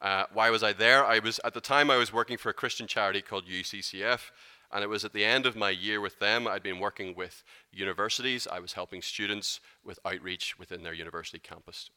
Uh, 0.00 0.24
why 0.32 0.50
was 0.50 0.62
I 0.62 0.72
there? 0.72 1.04
I 1.04 1.18
was 1.18 1.38
at 1.44 1.54
the 1.54 1.60
time 1.60 1.90
I 1.90 1.96
was 1.96 2.12
working 2.12 2.38
for 2.38 2.48
a 2.48 2.54
Christian 2.54 2.86
charity 2.86 3.20
called 3.20 3.46
UCCF, 3.46 4.30
and 4.72 4.82
it 4.82 4.88
was 4.88 5.04
at 5.04 5.12
the 5.12 5.24
end 5.24 5.44
of 5.44 5.54
my 5.54 5.70
year 5.70 6.00
with 6.00 6.18
them. 6.18 6.48
I'd 6.48 6.62
been 6.62 6.80
working 6.80 7.14
with 7.14 7.44
universities. 7.70 8.48
I 8.50 8.58
was 8.60 8.72
helping 8.72 9.02
students 9.02 9.60
with 9.84 9.98
outreach 10.04 10.58
within 10.58 10.82
their 10.82 10.94
university 10.94 11.38
campus. 11.38 11.90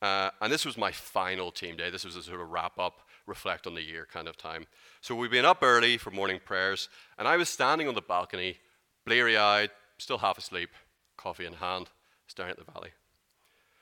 Uh, 0.00 0.30
and 0.40 0.52
this 0.52 0.64
was 0.64 0.78
my 0.78 0.92
final 0.92 1.50
team 1.50 1.76
day. 1.76 1.90
This 1.90 2.04
was 2.04 2.16
a 2.16 2.22
sort 2.22 2.40
of 2.40 2.50
wrap 2.50 2.78
up, 2.78 3.02
reflect 3.26 3.66
on 3.66 3.74
the 3.74 3.82
year 3.82 4.06
kind 4.10 4.28
of 4.28 4.36
time. 4.36 4.66
So 5.00 5.14
we'd 5.14 5.30
been 5.30 5.44
up 5.44 5.58
early 5.62 5.98
for 5.98 6.10
morning 6.12 6.40
prayers, 6.44 6.88
and 7.18 7.26
I 7.26 7.36
was 7.36 7.48
standing 7.48 7.88
on 7.88 7.94
the 7.94 8.02
balcony, 8.02 8.58
bleary 9.04 9.36
eyed, 9.36 9.70
still 10.02 10.18
half 10.18 10.38
asleep, 10.38 10.70
coffee 11.16 11.46
in 11.46 11.54
hand, 11.54 11.88
staring 12.26 12.50
at 12.50 12.58
the 12.58 12.70
valley. 12.72 12.90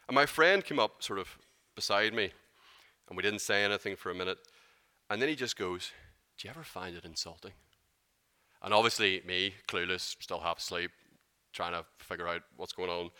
And 0.09 0.15
my 0.15 0.27
friend 0.27 0.65
came 0.65 0.79
up 0.79 1.03
sort 1.03 1.19
of 1.19 1.39
beside 1.75 2.15
me, 2.15 2.33
and 3.09 3.17
we 3.17 3.23
didn't 3.23 3.41
say 3.41 3.65
anything 3.65 3.97
for 3.97 4.11
a 4.11 4.15
minute. 4.15 4.39
And 5.09 5.21
then 5.21 5.29
he 5.29 5.37
just 5.37 5.57
goes, 5.57 5.91
Do 6.39 6.47
you 6.47 6.51
ever 6.51 6.63
find 6.63 6.97
it 6.97 7.05
insulting? 7.05 7.53
And 8.63 8.75
obviously, 8.75 9.23
me, 9.27 9.55
clueless, 9.69 10.17
still 10.21 10.41
half 10.41 10.59
asleep, 10.59 10.91
trying 11.53 11.73
to 11.73 11.85
figure 11.99 12.29
out 12.29 12.43
what's 12.57 12.73
going 12.73 12.91
on, 12.91 13.11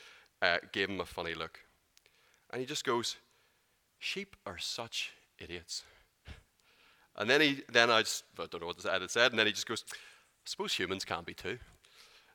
uh, 0.43 0.59
gave 0.73 0.89
him 0.89 1.01
a 1.01 1.07
funny 1.07 1.35
look. 1.35 1.61
And 2.51 2.61
he 2.61 2.67
just 2.67 2.85
goes, 2.85 3.17
Sheep 3.99 4.37
are 4.47 4.59
such 4.59 5.13
idiots. 5.39 5.85
And 7.17 7.29
then 7.29 7.41
he, 7.41 7.63
then 7.71 7.91
I 7.91 8.01
just, 8.01 8.25
I 8.39 8.47
don't 8.47 8.61
know 8.61 8.67
what 8.67 8.77
this 8.77 8.87
had 8.87 9.09
said, 9.11 9.33
and 9.33 9.39
then 9.39 9.47
he 9.47 9.53
just 9.53 9.67
goes, 9.67 9.85
I 9.93 10.45
suppose 10.45 10.73
humans 10.73 11.05
can't 11.05 11.27
be 11.27 11.35
too. 11.35 11.59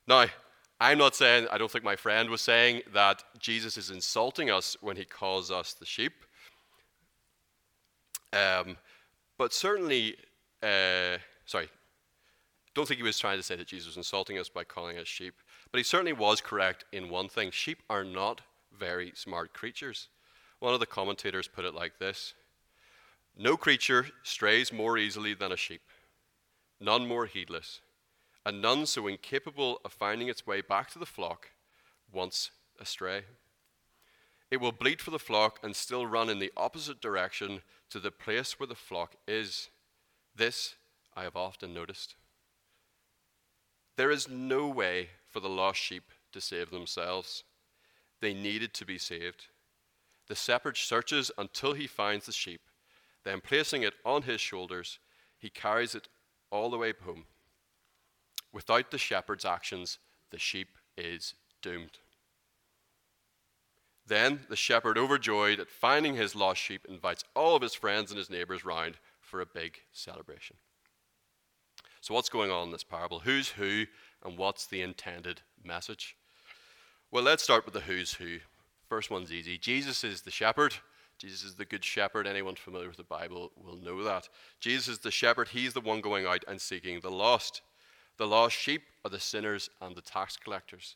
Now, 0.08 0.26
I'm 0.80 0.98
not 0.98 1.16
saying, 1.16 1.48
I 1.52 1.58
don't 1.58 1.72
think 1.72 1.86
my 1.86 1.96
friend 1.96 2.30
was 2.30 2.42
saying 2.42 2.82
that 2.94 3.24
Jesus 3.40 3.78
is 3.78 3.92
insulting 3.92 4.50
us 4.50 4.76
when 4.82 4.98
he 4.98 5.06
calls 5.06 5.50
us 5.50 5.74
the 5.74 5.86
sheep. 5.86 6.14
Um, 8.34 8.76
but 9.38 9.54
certainly, 9.54 10.18
uh, 10.62 11.18
sorry, 11.46 11.70
don't 12.74 12.86
think 12.86 12.98
he 12.98 13.04
was 13.04 13.18
trying 13.18 13.38
to 13.38 13.44
say 13.44 13.56
that 13.56 13.68
Jesus 13.68 13.88
was 13.88 13.98
insulting 13.98 14.38
us 14.38 14.50
by 14.50 14.66
calling 14.66 14.98
us 14.98 15.08
sheep. 15.08 15.36
But 15.72 15.78
he 15.78 15.84
certainly 15.84 16.14
was 16.14 16.42
correct 16.42 16.84
in 16.92 17.10
one 17.10 17.30
thing 17.30 17.52
sheep 17.52 17.82
are 17.90 18.04
not 18.04 18.42
very 18.78 19.14
smart 19.16 19.54
creatures. 19.54 20.10
One 20.60 20.74
of 20.74 20.82
the 20.82 20.86
commentators 20.86 21.48
put 21.48 21.64
it 21.64 21.74
like 21.74 22.00
this 22.00 22.34
No 23.38 23.56
creature 23.56 24.08
strays 24.24 24.74
more 24.74 24.98
easily 24.98 25.34
than 25.34 25.54
a 25.54 25.58
sheep, 25.58 25.82
none 26.82 27.08
more 27.08 27.26
heedless, 27.28 27.80
and 28.46 28.62
none 28.62 28.86
so 28.86 29.08
incapable 29.08 29.80
of 29.84 29.92
finding 29.92 30.28
its 30.28 30.46
way 30.46 30.62
back 30.62 30.92
to 30.92 31.00
the 31.00 31.06
flock 31.06 31.52
once 32.12 32.52
astray. 32.80 33.24
It 34.52 34.58
will 34.58 34.72
bleat 34.72 35.02
for 35.02 35.12
the 35.12 35.20
flock 35.20 35.60
and 35.64 35.76
still 35.76 36.06
run 36.06 36.30
in 36.30 36.40
the 36.40 36.54
opposite 36.56 37.02
direction 37.02 37.62
to 37.90 38.00
the 38.00 38.12
place 38.12 38.60
where 38.60 38.68
the 38.68 38.76
flock 38.76 39.16
is. 39.28 39.70
This 40.36 40.76
I 41.16 41.24
have 41.24 41.36
often 41.36 41.74
noticed. 41.74 42.16
There 43.98 44.12
is 44.12 44.30
no 44.30 44.68
way 44.68 45.10
for 45.30 45.40
the 45.40 45.50
lost 45.50 45.80
sheep 45.80 46.12
to 46.34 46.42
save 46.42 46.70
themselves. 46.70 47.44
They 48.22 48.34
needed 48.34 48.74
to 48.76 48.86
be 48.86 48.98
saved. 48.98 49.48
The 50.28 50.36
shepherd 50.36 50.78
searches 50.78 51.32
until 51.38 51.74
he 51.74 51.88
finds 51.88 52.26
the 52.26 52.32
sheep. 52.32 52.62
Then, 53.24 53.42
placing 53.42 53.84
it 53.84 53.94
on 54.06 54.24
his 54.24 54.42
shoulders, 54.42 55.00
he 55.38 55.50
carries 55.50 55.96
it 55.96 56.08
all 56.52 56.70
the 56.70 56.78
way 56.78 56.94
home. 57.04 57.26
Without 58.56 58.90
the 58.90 58.98
shepherd's 58.98 59.44
actions, 59.44 60.00
the 60.32 60.40
sheep 60.40 60.70
is 60.98 61.36
doomed. 61.62 62.00
Then 64.08 64.46
the 64.48 64.56
shepherd, 64.56 64.98
overjoyed 64.98 65.60
at 65.60 65.70
finding 65.70 66.16
his 66.16 66.38
lost 66.38 66.62
sheep, 66.62 66.86
invites 66.88 67.26
all 67.36 67.58
of 67.58 67.62
his 67.62 67.74
friends 67.74 68.12
and 68.12 68.18
his 68.18 68.30
neighbors 68.30 68.64
round 68.64 68.96
for 69.20 69.42
a 69.42 69.46
big 69.46 69.80
celebration. 69.92 70.56
So, 72.00 72.14
what's 72.14 72.30
going 72.30 72.50
on 72.50 72.68
in 72.68 72.72
this 72.72 72.86
parable? 72.86 73.20
Who's 73.20 73.50
who, 73.50 73.88
and 74.24 74.38
what's 74.38 74.68
the 74.68 74.82
intended 74.82 75.42
message? 75.62 76.16
Well, 77.12 77.24
let's 77.24 77.44
start 77.44 77.66
with 77.66 77.74
the 77.74 77.82
who's 77.82 78.14
who. 78.14 78.38
First 78.88 79.12
one's 79.12 79.34
easy 79.34 79.58
Jesus 79.58 80.06
is 80.06 80.22
the 80.22 80.32
shepherd. 80.32 80.76
Jesus 81.18 81.44
is 81.44 81.56
the 81.56 81.66
good 81.66 81.84
shepherd. 81.84 82.26
Anyone 82.26 82.56
familiar 82.56 82.88
with 82.88 82.98
the 82.98 83.04
Bible 83.04 83.52
will 83.62 83.76
know 83.76 84.02
that. 84.06 84.30
Jesus 84.62 84.88
is 84.88 85.00
the 85.00 85.12
shepherd. 85.12 85.50
He's 85.50 85.74
the 85.74 85.82
one 85.82 86.00
going 86.00 86.26
out 86.26 86.46
and 86.48 86.62
seeking 86.62 87.02
the 87.02 87.12
lost. 87.12 87.62
The 88.18 88.28
lost 88.28 88.56
sheep 88.56 88.84
are 89.04 89.10
the 89.10 89.20
sinners 89.20 89.70
and 89.82 89.96
the 89.96 90.02
tax 90.02 90.38
collectors, 90.38 90.96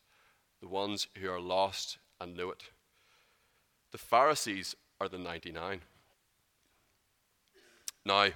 the 0.61 0.67
ones 0.67 1.07
who 1.21 1.29
are 1.29 1.39
lost 1.39 1.97
and 2.19 2.35
know 2.35 2.49
it. 2.49 2.63
The 3.91 3.97
Pharisees 3.97 4.75
are 5.01 5.09
the 5.09 5.17
99. 5.17 5.81
Now, 8.05 8.27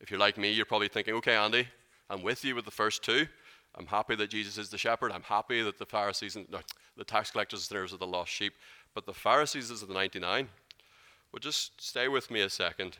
if 0.00 0.10
you're 0.10 0.20
like 0.20 0.38
me, 0.38 0.50
you're 0.50 0.66
probably 0.66 0.88
thinking, 0.88 1.14
okay, 1.14 1.34
Andy, 1.34 1.68
I'm 2.10 2.22
with 2.22 2.44
you 2.44 2.54
with 2.54 2.64
the 2.64 2.70
first 2.70 3.02
two. 3.02 3.26
I'm 3.74 3.86
happy 3.86 4.14
that 4.16 4.30
Jesus 4.30 4.58
is 4.58 4.70
the 4.70 4.78
shepherd. 4.78 5.12
I'm 5.12 5.22
happy 5.22 5.62
that 5.62 5.78
the 5.78 5.86
Pharisees 5.86 6.36
and 6.36 6.48
no, 6.50 6.60
the 6.96 7.04
tax 7.04 7.30
collectors 7.30 7.60
and 7.60 7.66
sinners 7.66 7.92
are 7.92 7.98
the 7.98 8.06
lost 8.06 8.30
sheep. 8.30 8.54
But 8.94 9.06
the 9.06 9.14
Pharisees 9.14 9.70
is 9.70 9.82
the 9.82 9.92
99. 9.92 10.48
Well, 11.32 11.40
just 11.40 11.80
stay 11.80 12.08
with 12.08 12.30
me 12.30 12.40
a 12.40 12.50
second. 12.50 12.98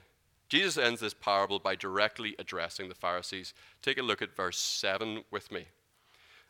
Jesus 0.49 0.78
ends 0.78 1.00
this 1.00 1.14
parable 1.14 1.59
by 1.59 1.75
directly 1.75 2.35
addressing 2.38 2.88
the 2.88 2.95
Pharisees. 2.95 3.52
Take 3.83 3.99
a 3.99 4.02
look 4.02 4.23
at 4.23 4.35
verse 4.35 4.59
7 4.59 5.25
with 5.31 5.52
me. 5.52 5.67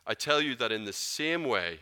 I 0.07 0.13
tell 0.13 0.41
you 0.41 0.55
that 0.55 0.71
in 0.71 0.85
the 0.85 0.93
same 0.93 1.43
way, 1.43 1.79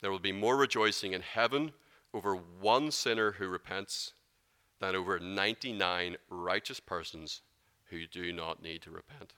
there 0.00 0.10
will 0.10 0.18
be 0.18 0.32
more 0.32 0.56
rejoicing 0.56 1.12
in 1.12 1.22
heaven 1.22 1.72
over 2.14 2.34
one 2.34 2.90
sinner 2.90 3.32
who 3.32 3.48
repents 3.48 4.12
than 4.80 4.94
over 4.94 5.18
99 5.18 6.16
righteous 6.28 6.80
persons 6.80 7.42
who 7.90 8.06
do 8.06 8.32
not 8.32 8.62
need 8.62 8.82
to 8.82 8.90
repent. 8.90 9.34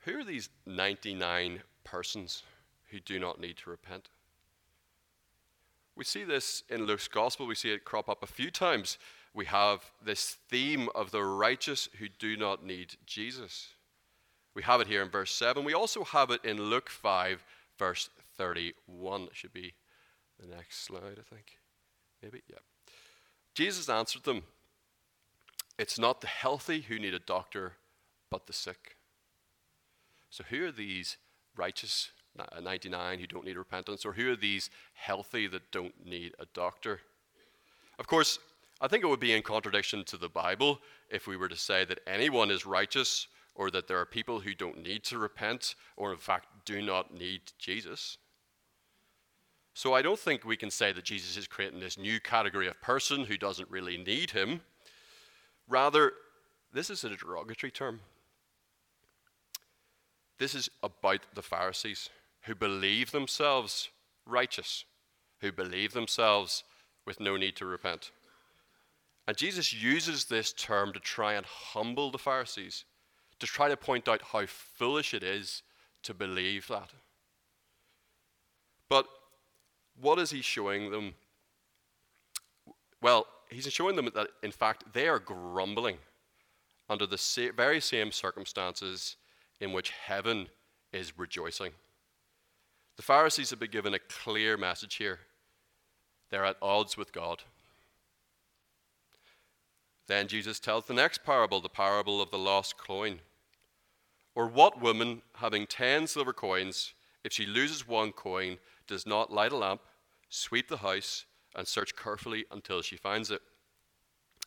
Who 0.00 0.18
are 0.18 0.24
these 0.24 0.48
99 0.66 1.62
persons 1.84 2.42
who 2.90 3.00
do 3.00 3.18
not 3.18 3.40
need 3.40 3.56
to 3.58 3.70
repent? 3.70 4.08
We 5.94 6.04
see 6.04 6.24
this 6.24 6.62
in 6.68 6.86
Luke's 6.86 7.08
gospel, 7.08 7.46
we 7.46 7.54
see 7.54 7.72
it 7.72 7.84
crop 7.84 8.08
up 8.08 8.22
a 8.22 8.26
few 8.26 8.50
times. 8.50 8.98
We 9.32 9.44
have 9.46 9.84
this 10.04 10.36
theme 10.48 10.88
of 10.94 11.10
the 11.10 11.22
righteous 11.22 11.88
who 11.98 12.08
do 12.08 12.36
not 12.36 12.64
need 12.64 12.96
Jesus. 13.06 13.68
We 14.54 14.62
have 14.62 14.80
it 14.80 14.88
here 14.88 15.02
in 15.02 15.08
verse 15.08 15.32
7. 15.32 15.64
We 15.64 15.74
also 15.74 16.02
have 16.04 16.30
it 16.30 16.44
in 16.44 16.60
Luke 16.60 16.88
5, 16.88 17.44
verse 17.78 18.10
31. 18.36 19.22
It 19.22 19.28
should 19.32 19.52
be 19.52 19.74
the 20.40 20.48
next 20.54 20.84
slide, 20.84 21.18
I 21.18 21.34
think. 21.34 21.58
Maybe? 22.22 22.42
Yeah. 22.48 22.58
Jesus 23.54 23.88
answered 23.88 24.24
them 24.24 24.42
It's 25.78 25.98
not 25.98 26.20
the 26.20 26.26
healthy 26.26 26.80
who 26.82 26.98
need 26.98 27.14
a 27.14 27.20
doctor, 27.20 27.74
but 28.30 28.46
the 28.46 28.52
sick. 28.52 28.96
So, 30.30 30.44
who 30.48 30.66
are 30.66 30.72
these 30.72 31.16
righteous 31.56 32.10
uh, 32.38 32.60
99 32.60 33.18
who 33.18 33.26
don't 33.26 33.44
need 33.44 33.56
repentance, 33.56 34.04
or 34.04 34.12
who 34.12 34.30
are 34.30 34.36
these 34.36 34.70
healthy 34.94 35.46
that 35.48 35.70
don't 35.70 36.06
need 36.06 36.34
a 36.38 36.46
doctor? 36.54 37.00
Of 37.98 38.06
course, 38.06 38.38
I 38.80 38.88
think 38.88 39.04
it 39.04 39.08
would 39.08 39.20
be 39.20 39.34
in 39.34 39.42
contradiction 39.42 40.04
to 40.04 40.16
the 40.16 40.28
Bible 40.28 40.80
if 41.10 41.26
we 41.26 41.36
were 41.36 41.48
to 41.48 41.56
say 41.56 41.84
that 41.84 42.00
anyone 42.06 42.50
is 42.50 42.64
righteous 42.64 43.28
or 43.54 43.70
that 43.70 43.88
there 43.88 43.98
are 43.98 44.06
people 44.06 44.40
who 44.40 44.54
don't 44.54 44.82
need 44.82 45.04
to 45.04 45.18
repent 45.18 45.74
or, 45.96 46.12
in 46.12 46.18
fact, 46.18 46.46
do 46.64 46.80
not 46.80 47.12
need 47.12 47.42
Jesus. 47.58 48.16
So 49.74 49.92
I 49.94 50.02
don't 50.02 50.18
think 50.18 50.44
we 50.44 50.56
can 50.56 50.70
say 50.70 50.92
that 50.92 51.04
Jesus 51.04 51.36
is 51.36 51.46
creating 51.46 51.80
this 51.80 51.98
new 51.98 52.20
category 52.20 52.68
of 52.68 52.80
person 52.80 53.24
who 53.24 53.36
doesn't 53.36 53.70
really 53.70 53.98
need 53.98 54.30
him. 54.30 54.62
Rather, 55.68 56.12
this 56.72 56.90
is 56.90 57.04
a 57.04 57.10
derogatory 57.10 57.70
term. 57.70 58.00
This 60.38 60.54
is 60.54 60.70
about 60.82 61.20
the 61.34 61.42
Pharisees 61.42 62.08
who 62.42 62.54
believe 62.54 63.10
themselves 63.10 63.90
righteous, 64.24 64.84
who 65.40 65.52
believe 65.52 65.92
themselves 65.92 66.64
with 67.04 67.20
no 67.20 67.36
need 67.36 67.56
to 67.56 67.66
repent. 67.66 68.10
And 69.30 69.36
Jesus 69.36 69.72
uses 69.72 70.24
this 70.24 70.52
term 70.52 70.92
to 70.92 70.98
try 70.98 71.34
and 71.34 71.46
humble 71.46 72.10
the 72.10 72.18
Pharisees, 72.18 72.84
to 73.38 73.46
try 73.46 73.68
to 73.68 73.76
point 73.76 74.08
out 74.08 74.20
how 74.32 74.44
foolish 74.44 75.14
it 75.14 75.22
is 75.22 75.62
to 76.02 76.12
believe 76.12 76.66
that. 76.66 76.90
But 78.88 79.06
what 80.00 80.18
is 80.18 80.32
he 80.32 80.42
showing 80.42 80.90
them? 80.90 81.14
Well, 83.00 83.28
he's 83.48 83.72
showing 83.72 83.94
them 83.94 84.10
that, 84.16 84.30
in 84.42 84.50
fact, 84.50 84.92
they 84.94 85.06
are 85.06 85.20
grumbling 85.20 85.98
under 86.88 87.06
the 87.06 87.52
very 87.56 87.80
same 87.80 88.10
circumstances 88.10 89.14
in 89.60 89.72
which 89.72 89.90
heaven 89.90 90.48
is 90.92 91.16
rejoicing. 91.16 91.70
The 92.96 93.04
Pharisees 93.04 93.50
have 93.50 93.60
been 93.60 93.70
given 93.70 93.94
a 93.94 94.00
clear 94.00 94.56
message 94.56 94.96
here. 94.96 95.20
They're 96.30 96.44
at 96.44 96.56
odds 96.60 96.96
with 96.96 97.12
God. 97.12 97.44
Then 100.10 100.26
Jesus 100.26 100.58
tells 100.58 100.86
the 100.86 100.92
next 100.92 101.22
parable, 101.22 101.60
the 101.60 101.68
parable 101.68 102.20
of 102.20 102.32
the 102.32 102.38
lost 102.38 102.76
coin. 102.76 103.20
Or 104.34 104.48
what 104.48 104.80
woman, 104.82 105.22
having 105.36 105.68
ten 105.68 106.08
silver 106.08 106.32
coins, 106.32 106.94
if 107.22 107.32
she 107.32 107.46
loses 107.46 107.86
one 107.86 108.10
coin, 108.10 108.58
does 108.88 109.06
not 109.06 109.32
light 109.32 109.52
a 109.52 109.56
lamp 109.56 109.82
sweep 110.28 110.66
the 110.66 110.78
house, 110.78 111.26
and 111.54 111.66
search 111.66 111.94
carefully 111.94 112.44
until 112.50 112.82
she 112.82 112.96
finds 112.96 113.30
it. 113.30 113.40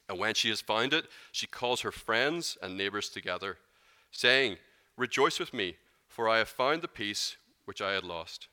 And 0.10 0.20
when 0.20 0.34
she 0.34 0.50
has 0.50 0.60
found 0.60 0.92
it, 0.92 1.06
she 1.32 1.48
calls 1.48 1.80
her 1.80 1.94
friends 1.94 2.58
and 2.62 2.78
neighbors 2.78 3.08
together, 3.08 3.58
saying, 4.12 4.58
Rejoice 4.98 5.40
with 5.40 5.54
me, 5.54 5.78
for 6.10 6.28
I 6.28 6.40
have 6.40 6.50
found 6.50 6.82
the 6.82 6.90
piece 6.90 7.38
which 7.64 7.82
I 7.82 7.94
had 7.94 8.04
lost. 8.04 8.50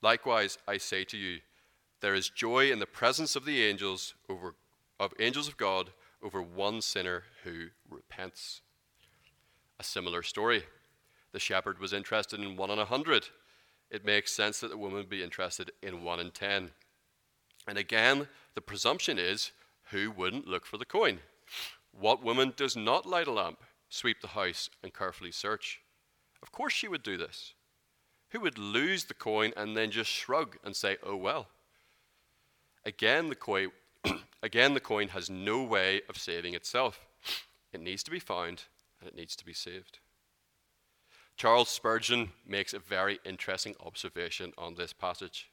Likewise, 0.00 0.56
I 0.66 0.78
say 0.78 1.04
to 1.04 1.18
you, 1.18 1.40
there 2.00 2.14
is 2.14 2.30
joy 2.30 2.72
in 2.72 2.78
the 2.78 2.86
presence 2.86 3.36
of 3.36 3.44
the 3.44 3.62
angels 3.62 4.14
over 4.30 4.54
of 4.98 5.12
angels 5.18 5.48
of 5.48 5.56
God 5.56 5.90
over 6.22 6.42
one 6.42 6.80
sinner 6.80 7.24
who 7.44 7.68
repents. 7.88 8.60
A 9.80 9.84
similar 9.84 10.22
story. 10.22 10.64
The 11.32 11.40
shepherd 11.40 11.78
was 11.78 11.92
interested 11.92 12.40
in 12.40 12.56
one 12.56 12.70
in 12.70 12.78
a 12.78 12.84
hundred. 12.84 13.28
It 13.90 14.04
makes 14.04 14.32
sense 14.32 14.60
that 14.60 14.70
the 14.70 14.76
woman 14.76 14.98
would 14.98 15.08
be 15.08 15.22
interested 15.22 15.72
in 15.82 16.04
one 16.04 16.20
in 16.20 16.30
ten. 16.30 16.70
And 17.66 17.78
again, 17.78 18.28
the 18.54 18.60
presumption 18.60 19.18
is 19.18 19.52
who 19.90 20.10
wouldn't 20.10 20.46
look 20.46 20.66
for 20.66 20.78
the 20.78 20.84
coin? 20.84 21.20
What 21.92 22.24
woman 22.24 22.54
does 22.56 22.76
not 22.76 23.06
light 23.06 23.26
a 23.26 23.32
lamp, 23.32 23.58
sweep 23.88 24.20
the 24.20 24.28
house, 24.28 24.70
and 24.82 24.94
carefully 24.94 25.32
search? 25.32 25.80
Of 26.42 26.52
course 26.52 26.72
she 26.72 26.88
would 26.88 27.02
do 27.02 27.16
this. 27.16 27.54
Who 28.30 28.40
would 28.40 28.58
lose 28.58 29.04
the 29.04 29.14
coin 29.14 29.52
and 29.56 29.76
then 29.76 29.90
just 29.90 30.10
shrug 30.10 30.56
and 30.64 30.74
say, 30.74 30.96
oh 31.04 31.16
well? 31.16 31.48
Again, 32.84 33.28
the 33.28 33.34
coin, 33.34 33.70
again, 34.42 34.74
the 34.74 34.80
coin 34.80 35.08
has 35.08 35.30
no 35.30 35.62
way 35.62 36.02
of 36.08 36.18
saving 36.18 36.54
itself. 36.54 37.00
It 37.72 37.80
needs 37.80 38.02
to 38.04 38.10
be 38.10 38.18
found 38.18 38.64
and 39.00 39.08
it 39.08 39.16
needs 39.16 39.36
to 39.36 39.44
be 39.44 39.52
saved. 39.52 39.98
Charles 41.36 41.68
Spurgeon 41.68 42.30
makes 42.46 42.74
a 42.74 42.78
very 42.78 43.18
interesting 43.24 43.74
observation 43.84 44.52
on 44.58 44.74
this 44.74 44.92
passage. 44.92 45.48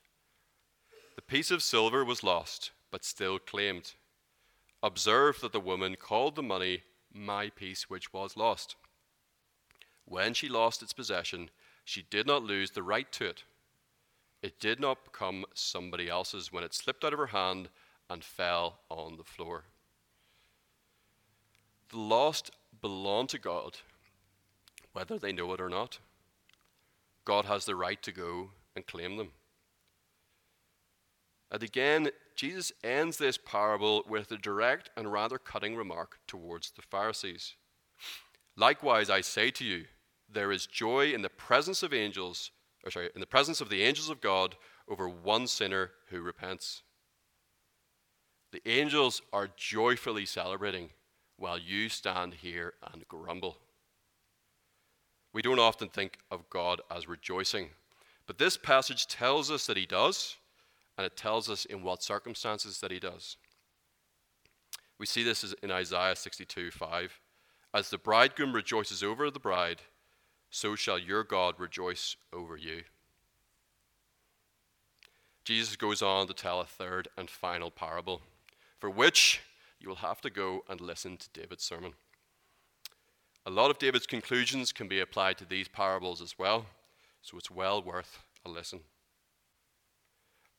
The 1.15 1.21
piece 1.21 1.51
of 1.51 1.63
silver 1.63 2.05
was 2.05 2.23
lost, 2.23 2.71
but 2.91 3.03
still 3.03 3.39
claimed. 3.39 3.93
Observe 4.83 5.41
that 5.41 5.51
the 5.51 5.59
woman 5.59 5.95
called 5.95 6.35
the 6.35 6.43
money 6.43 6.83
my 7.13 7.49
piece 7.49 7.89
which 7.89 8.13
was 8.13 8.37
lost. 8.37 8.75
When 10.05 10.33
she 10.33 10.47
lost 10.47 10.81
its 10.81 10.93
possession, 10.93 11.49
she 11.83 12.03
did 12.03 12.27
not 12.27 12.43
lose 12.43 12.71
the 12.71 12.83
right 12.83 13.11
to 13.13 13.25
it. 13.25 13.43
It 14.41 14.59
did 14.59 14.79
not 14.79 15.03
become 15.03 15.45
somebody 15.53 16.09
else's 16.09 16.51
when 16.51 16.63
it 16.63 16.73
slipped 16.73 17.03
out 17.03 17.13
of 17.13 17.19
her 17.19 17.27
hand 17.27 17.69
and 18.09 18.23
fell 18.23 18.79
on 18.89 19.17
the 19.17 19.23
floor. 19.23 19.65
The 21.89 21.99
lost 21.99 22.51
belong 22.81 23.27
to 23.27 23.39
God, 23.39 23.77
whether 24.93 25.17
they 25.17 25.31
know 25.31 25.53
it 25.53 25.61
or 25.61 25.69
not. 25.69 25.99
God 27.25 27.45
has 27.45 27.65
the 27.65 27.75
right 27.75 28.01
to 28.03 28.11
go 28.11 28.51
and 28.75 28.85
claim 28.85 29.17
them. 29.17 29.31
And 31.51 31.63
again, 31.63 32.11
Jesus 32.35 32.71
ends 32.83 33.17
this 33.17 33.37
parable 33.37 34.03
with 34.07 34.31
a 34.31 34.37
direct 34.37 34.89
and 34.95 35.11
rather 35.11 35.37
cutting 35.37 35.75
remark 35.75 36.19
towards 36.27 36.71
the 36.71 36.81
Pharisees. 36.81 37.55
Likewise, 38.55 39.09
I 39.09 39.21
say 39.21 39.51
to 39.51 39.65
you, 39.65 39.85
there 40.31 40.51
is 40.51 40.67
joy 40.67 41.11
in 41.11 41.21
the 41.21 41.29
presence 41.29 41.81
of 41.81 41.93
angels, 41.93 42.51
or 42.85 42.91
sorry, 42.91 43.09
in 43.15 43.19
the 43.19 43.27
presence 43.27 43.61
of 43.61 43.69
the 43.69 43.81
angels 43.81 44.09
of 44.09 44.21
God 44.21 44.55
over 44.87 45.09
one 45.09 45.47
sinner 45.47 45.91
who 46.09 46.21
repents. 46.21 46.83
The 48.51 48.61
angels 48.67 49.21
are 49.31 49.49
joyfully 49.55 50.25
celebrating 50.25 50.89
while 51.37 51.57
you 51.57 51.89
stand 51.89 52.35
here 52.35 52.73
and 52.91 53.07
grumble. 53.07 53.57
We 55.33 55.41
don't 55.41 55.59
often 55.59 55.89
think 55.89 56.17
of 56.31 56.49
God 56.49 56.81
as 56.89 57.07
rejoicing, 57.07 57.69
but 58.25 58.37
this 58.39 58.57
passage 58.57 59.07
tells 59.07 59.51
us 59.51 59.67
that 59.67 59.77
he 59.77 59.85
does, 59.85 60.37
and 60.97 61.05
it 61.05 61.15
tells 61.15 61.49
us 61.49 61.65
in 61.65 61.83
what 61.83 62.03
circumstances 62.03 62.79
that 62.79 62.91
he 62.91 62.99
does. 62.99 63.37
We 64.97 65.05
see 65.05 65.23
this 65.23 65.53
in 65.63 65.71
Isaiah 65.71 66.15
62 66.15 66.71
5. 66.71 67.19
As 67.73 67.89
the 67.89 67.99
bridegroom 67.99 68.53
rejoices 68.53 69.03
over 69.03 69.29
the 69.29 69.39
bride, 69.39 69.83
so 70.49 70.75
shall 70.75 70.97
your 70.97 71.23
God 71.23 71.55
rejoice 71.59 72.15
over 72.33 72.57
you. 72.57 72.81
Jesus 75.43 75.75
goes 75.75 76.01
on 76.01 76.27
to 76.27 76.33
tell 76.33 76.59
a 76.59 76.65
third 76.65 77.07
and 77.17 77.29
final 77.29 77.71
parable, 77.71 78.21
for 78.79 78.89
which 78.89 79.41
you 79.79 79.87
will 79.87 79.97
have 79.97 80.21
to 80.21 80.29
go 80.29 80.63
and 80.69 80.81
listen 80.81 81.17
to 81.17 81.29
David's 81.33 81.63
sermon. 81.63 81.93
A 83.45 83.49
lot 83.49 83.71
of 83.71 83.79
David's 83.79 84.07
conclusions 84.07 84.71
can 84.71 84.87
be 84.87 84.99
applied 84.99 85.37
to 85.37 85.45
these 85.45 85.67
parables 85.67 86.21
as 86.21 86.37
well, 86.37 86.65
so 87.21 87.37
it's 87.37 87.51
well 87.51 87.81
worth 87.81 88.19
a 88.45 88.49
listen. 88.49 88.81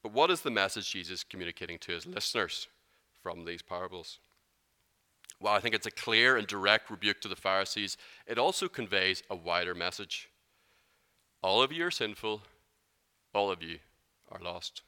But 0.03 0.13
what 0.13 0.31
is 0.31 0.41
the 0.41 0.51
message 0.51 0.91
Jesus 0.91 1.23
communicating 1.23 1.79
to 1.81 1.93
his 1.93 2.07
listeners 2.07 2.69
from 3.23 3.45
these 3.45 3.63
parables? 3.63 4.19
While 5.39 5.55
I 5.55 5.61
think 5.61 5.75
it's 5.75 5.87
a 5.87 5.91
clear 5.91 6.37
and 6.37 6.47
direct 6.47 6.91
rebuke 6.91 7.21
to 7.21 7.29
the 7.29 7.37
Pharisees, 7.37 7.97
it 8.27 8.39
also 8.39 8.69
conveys 8.69 9.23
a 9.31 9.37
wider 9.37 9.75
message. 9.75 10.29
All 11.43 11.63
of 11.63 11.73
you 11.73 11.87
are 11.87 11.91
sinful, 11.91 12.43
all 13.35 13.51
of 13.51 13.63
you 13.63 13.79
are 14.31 14.41
lost. 14.41 14.83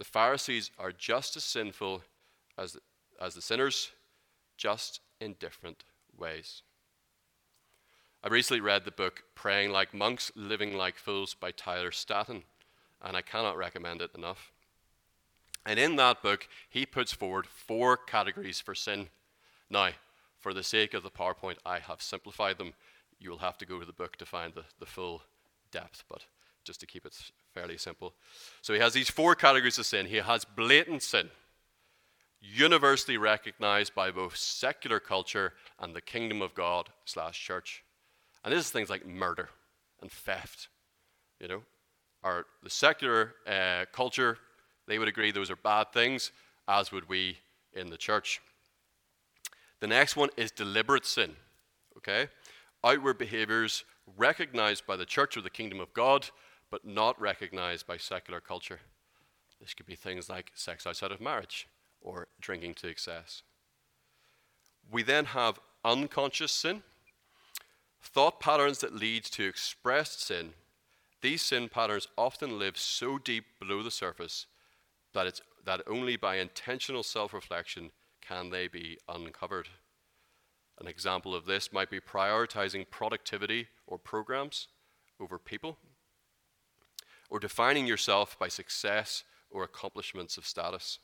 The 0.00 0.04
Pharisees 0.04 0.70
are 0.78 0.92
just 0.92 1.36
as 1.36 1.44
sinful 1.44 2.00
as 2.56 2.72
the, 2.72 2.80
as 3.20 3.34
the 3.34 3.42
sinners, 3.42 3.90
just 4.56 5.00
in 5.20 5.34
different 5.34 5.84
ways. 6.16 6.62
I 8.24 8.28
recently 8.28 8.62
read 8.62 8.86
the 8.86 8.92
book 8.92 9.24
Praying 9.34 9.72
Like 9.72 9.92
Monks, 9.92 10.32
Living 10.34 10.72
Like 10.72 10.96
Fools 10.96 11.34
by 11.34 11.50
Tyler 11.50 11.90
Staton, 11.92 12.44
and 13.02 13.14
I 13.14 13.20
cannot 13.20 13.58
recommend 13.58 14.00
it 14.00 14.12
enough. 14.14 14.52
And 15.66 15.78
in 15.78 15.96
that 15.96 16.22
book, 16.22 16.48
he 16.70 16.86
puts 16.86 17.12
forward 17.12 17.46
four 17.46 17.98
categories 17.98 18.58
for 18.58 18.74
sin. 18.74 19.08
Now, 19.68 19.90
for 20.38 20.54
the 20.54 20.62
sake 20.62 20.94
of 20.94 21.02
the 21.02 21.10
PowerPoint, 21.10 21.58
I 21.66 21.78
have 21.78 22.00
simplified 22.00 22.56
them. 22.56 22.72
You 23.18 23.28
will 23.28 23.38
have 23.38 23.58
to 23.58 23.66
go 23.66 23.78
to 23.78 23.84
the 23.84 23.92
book 23.92 24.16
to 24.16 24.24
find 24.24 24.54
the, 24.54 24.64
the 24.78 24.86
full 24.86 25.20
depth, 25.70 26.04
but 26.08 26.24
just 26.64 26.80
to 26.80 26.86
keep 26.86 27.06
it 27.06 27.16
fairly 27.52 27.78
simple. 27.78 28.14
So 28.62 28.72
he 28.74 28.80
has 28.80 28.92
these 28.92 29.10
four 29.10 29.34
categories 29.34 29.78
of 29.78 29.86
sin. 29.86 30.06
He 30.06 30.16
has 30.16 30.44
blatant 30.44 31.02
sin, 31.02 31.30
universally 32.40 33.16
recognized 33.16 33.94
by 33.94 34.10
both 34.10 34.36
secular 34.36 35.00
culture 35.00 35.54
and 35.78 35.94
the 35.94 36.00
kingdom 36.00 36.42
of 36.42 36.54
God 36.54 36.90
slash 37.04 37.42
church. 37.42 37.84
And 38.44 38.52
this 38.52 38.64
is 38.64 38.70
things 38.70 38.90
like 38.90 39.06
murder 39.06 39.50
and 40.00 40.10
theft. 40.10 40.68
You 41.40 41.48
know, 41.48 41.62
our 42.22 42.46
the 42.62 42.70
secular 42.70 43.34
uh, 43.46 43.86
culture 43.92 44.38
they 44.90 44.98
would 44.98 45.06
agree 45.06 45.30
those 45.30 45.52
are 45.52 45.56
bad 45.56 45.92
things, 45.92 46.32
as 46.66 46.90
would 46.90 47.08
we 47.08 47.38
in 47.72 47.90
the 47.90 47.96
church. 47.96 48.40
The 49.78 49.86
next 49.86 50.16
one 50.16 50.30
is 50.36 50.50
deliberate 50.50 51.06
sin. 51.06 51.36
Okay? 51.96 52.26
Outward 52.82 53.16
behaviors 53.16 53.84
recognized 54.16 54.86
by 54.86 54.96
the 54.96 55.06
church 55.06 55.36
or 55.36 55.40
the 55.40 55.50
kingdom 55.50 55.80
of 55.80 55.92
God, 55.92 56.28
but 56.70 56.84
not 56.84 57.20
recognized 57.20 57.86
by 57.86 57.96
secular 57.96 58.40
culture. 58.40 58.80
This 59.60 59.74
could 59.74 59.86
be 59.86 59.94
things 59.94 60.28
like 60.28 60.52
sex 60.54 60.86
outside 60.86 61.12
of 61.12 61.20
marriage 61.20 61.68
or 62.00 62.28
drinking 62.40 62.74
to 62.74 62.88
excess. 62.88 63.42
We 64.90 65.02
then 65.02 65.26
have 65.26 65.60
unconscious 65.84 66.52
sin, 66.52 66.82
thought 68.02 68.40
patterns 68.40 68.78
that 68.78 68.94
lead 68.94 69.24
to 69.24 69.46
expressed 69.46 70.22
sin. 70.22 70.54
These 71.20 71.42
sin 71.42 71.68
patterns 71.68 72.08
often 72.16 72.58
live 72.58 72.78
so 72.78 73.18
deep 73.18 73.44
below 73.58 73.82
the 73.82 73.90
surface 73.90 74.46
that, 75.12 75.26
it's, 75.26 75.42
that 75.64 75.82
only 75.86 76.16
by 76.16 76.36
intentional 76.36 77.02
self 77.02 77.34
reflection 77.34 77.90
can 78.20 78.50
they 78.50 78.68
be 78.68 78.98
uncovered. 79.08 79.68
An 80.80 80.86
example 80.86 81.34
of 81.34 81.44
this 81.44 81.72
might 81.72 81.90
be 81.90 82.00
prioritizing 82.00 82.88
productivity 82.90 83.68
or 83.86 83.98
programs 83.98 84.68
over 85.20 85.38
people, 85.38 85.76
or 87.28 87.38
defining 87.38 87.86
yourself 87.86 88.38
by 88.38 88.48
success 88.48 89.24
or 89.50 89.62
accomplishments 89.62 90.38
of 90.38 90.46
status. 90.46 90.98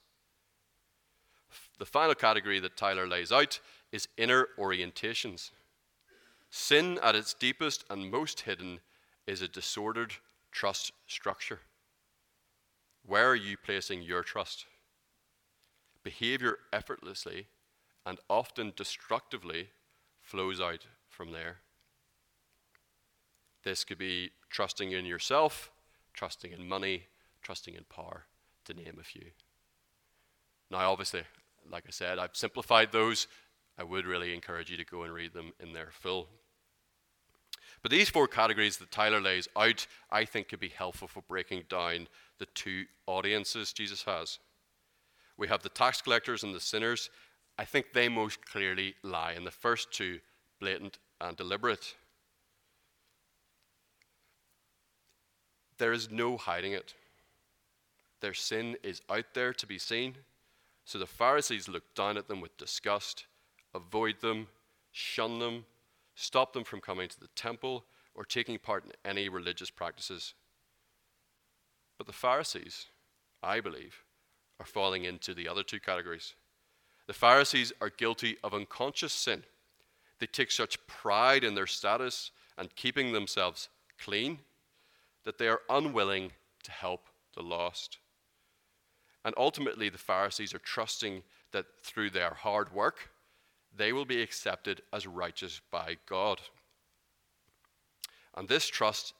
The 1.79 1.85
final 1.85 2.15
category 2.15 2.59
that 2.61 2.77
Tyler 2.77 3.07
lays 3.07 3.31
out 3.31 3.61
is 3.93 4.09
inner 4.17 4.49
orientations. 4.59 5.51
Sin, 6.49 6.99
at 7.03 7.15
its 7.15 7.35
deepest 7.35 7.85
and 7.91 8.11
most 8.11 8.41
hidden, 8.41 8.81
is 9.27 9.43
a 9.43 9.49
disordered 9.49 10.15
trust 10.53 10.93
structure. 11.07 11.61
Where 13.05 13.29
are 13.29 13.37
you 13.37 13.57
placing 13.63 14.03
your 14.03 14.23
trust? 14.23 14.65
Behavior 16.03 16.59
effortlessly 16.73 17.49
and 18.07 18.19
often 18.31 18.73
destructively 18.77 19.69
flows 20.23 20.61
out 20.61 20.87
from 21.09 21.33
there. 21.33 21.59
This 23.65 23.83
could 23.83 23.99
be 23.99 24.31
trusting 24.49 24.93
in 24.93 25.05
yourself, 25.05 25.73
trusting 26.15 26.53
in 26.53 26.69
money, 26.69 27.09
trusting 27.43 27.75
in 27.75 27.85
power, 27.85 28.27
to 28.65 28.75
name 28.75 28.99
a 29.01 29.05
few. 29.05 29.27
Now, 30.71 30.91
obviously, 30.93 31.23
like 31.71 31.85
I 31.87 31.91
said, 31.91 32.19
I've 32.19 32.37
simplified 32.37 32.93
those. 32.93 33.27
I 33.77 33.83
would 33.83 34.07
really 34.07 34.33
encourage 34.33 34.71
you 34.71 34.77
to 34.77 34.85
go 34.85 35.03
and 35.03 35.13
read 35.13 35.35
them 35.35 35.53
in 35.61 35.73
their 35.73 35.89
full. 35.91 36.29
But 37.83 37.91
these 37.91 38.09
four 38.09 38.27
categories 38.29 38.79
that 38.79 38.91
Tyler 38.91 39.21
lays 39.21 39.49
out, 39.57 39.87
I 40.11 40.25
think, 40.25 40.49
could 40.49 40.61
be 40.61 40.69
helpful 40.69 41.09
for 41.09 41.23
breaking 41.23 41.65
down 41.69 42.09
the 42.39 42.47
two 42.47 42.85
audiences 43.07 43.73
Jesus 43.73 44.05
has. 44.05 44.39
We 45.37 45.49
have 45.49 45.63
the 45.63 45.69
tax 45.69 46.01
collectors 46.01 46.43
and 46.43 46.55
the 46.55 46.61
sinners. 46.61 47.11
I 47.59 47.65
think 47.65 47.93
they 47.93 48.09
most 48.09 48.45
clearly 48.45 48.95
lie 49.03 49.33
in 49.33 49.45
the 49.45 49.51
first 49.51 49.91
two, 49.91 50.21
blatant 50.61 50.99
and 51.21 51.37
deliberate. 51.37 51.95
There 55.79 55.93
is 55.93 56.11
no 56.11 56.37
hiding 56.37 56.73
it. 56.73 56.95
Their 58.21 58.35
sin 58.35 58.77
is 58.83 59.03
out 59.11 59.35
there 59.35 59.53
to 59.53 59.67
be 59.67 59.79
seen. 59.79 60.17
So 60.85 60.99
the 60.99 61.07
Pharisees 61.07 61.69
looked 61.69 61.95
down 61.95 62.17
at 62.17 62.29
them 62.29 62.41
with 62.41 62.57
disgust, 62.57 63.27
avoid 63.75 64.21
them, 64.21 64.49
shun 64.93 65.39
them, 65.39 65.65
stop 66.15 66.53
them 66.53 66.65
from 66.65 66.81
coming 66.81 67.09
to 67.09 67.21
the 67.21 67.29
temple 67.35 67.85
or 68.15 68.25
taking 68.25 68.59
part 68.59 68.85
in 68.85 68.93
any 69.05 69.29
religious 69.29 69.71
practices. 69.71 70.35
But 71.99 72.07
the 72.07 72.13
Pharisees, 72.13 72.87
I 73.43 73.61
believe, 73.61 74.05
are 74.61 74.67
falling 74.67 75.05
into 75.05 75.35
the 75.35 75.49
other 75.49 75.63
two 75.63 75.81
categories. 75.81 76.35
The 77.07 77.13
Pharisees 77.13 77.73
are 77.81 77.91
guilty 77.91 78.37
of 78.43 78.55
unconscious 78.55 79.13
sin. 79.13 79.45
They 80.19 80.27
take 80.27 80.51
such 80.51 80.85
pride 80.87 81.45
in 81.45 81.55
their 81.55 81.67
status 81.67 82.31
and 82.59 82.75
keeping 82.75 83.13
themselves 83.13 83.69
clean 83.99 84.39
that 85.25 85.39
they 85.39 85.49
are 85.49 85.61
unwilling 85.69 86.33
to 86.63 86.71
help 86.71 87.07
the 87.35 87.43
lost. 87.43 87.99
And 89.25 89.35
ultimately, 89.37 89.89
the 89.89 89.99
Pharisees 89.99 90.55
are 90.55 90.59
trusting 90.59 91.23
that 91.53 91.67
through 91.83 92.11
their 92.11 92.31
hard 92.31 92.73
work, 92.73 93.11
they 93.77 93.93
will 93.93 94.05
be 94.05 94.23
accepted 94.23 94.83
as 94.93 95.07
righteous 95.07 95.61
by 95.71 95.97
God. 96.07 96.41
And 98.37 98.49
this 98.49 98.67
trust 98.67 99.15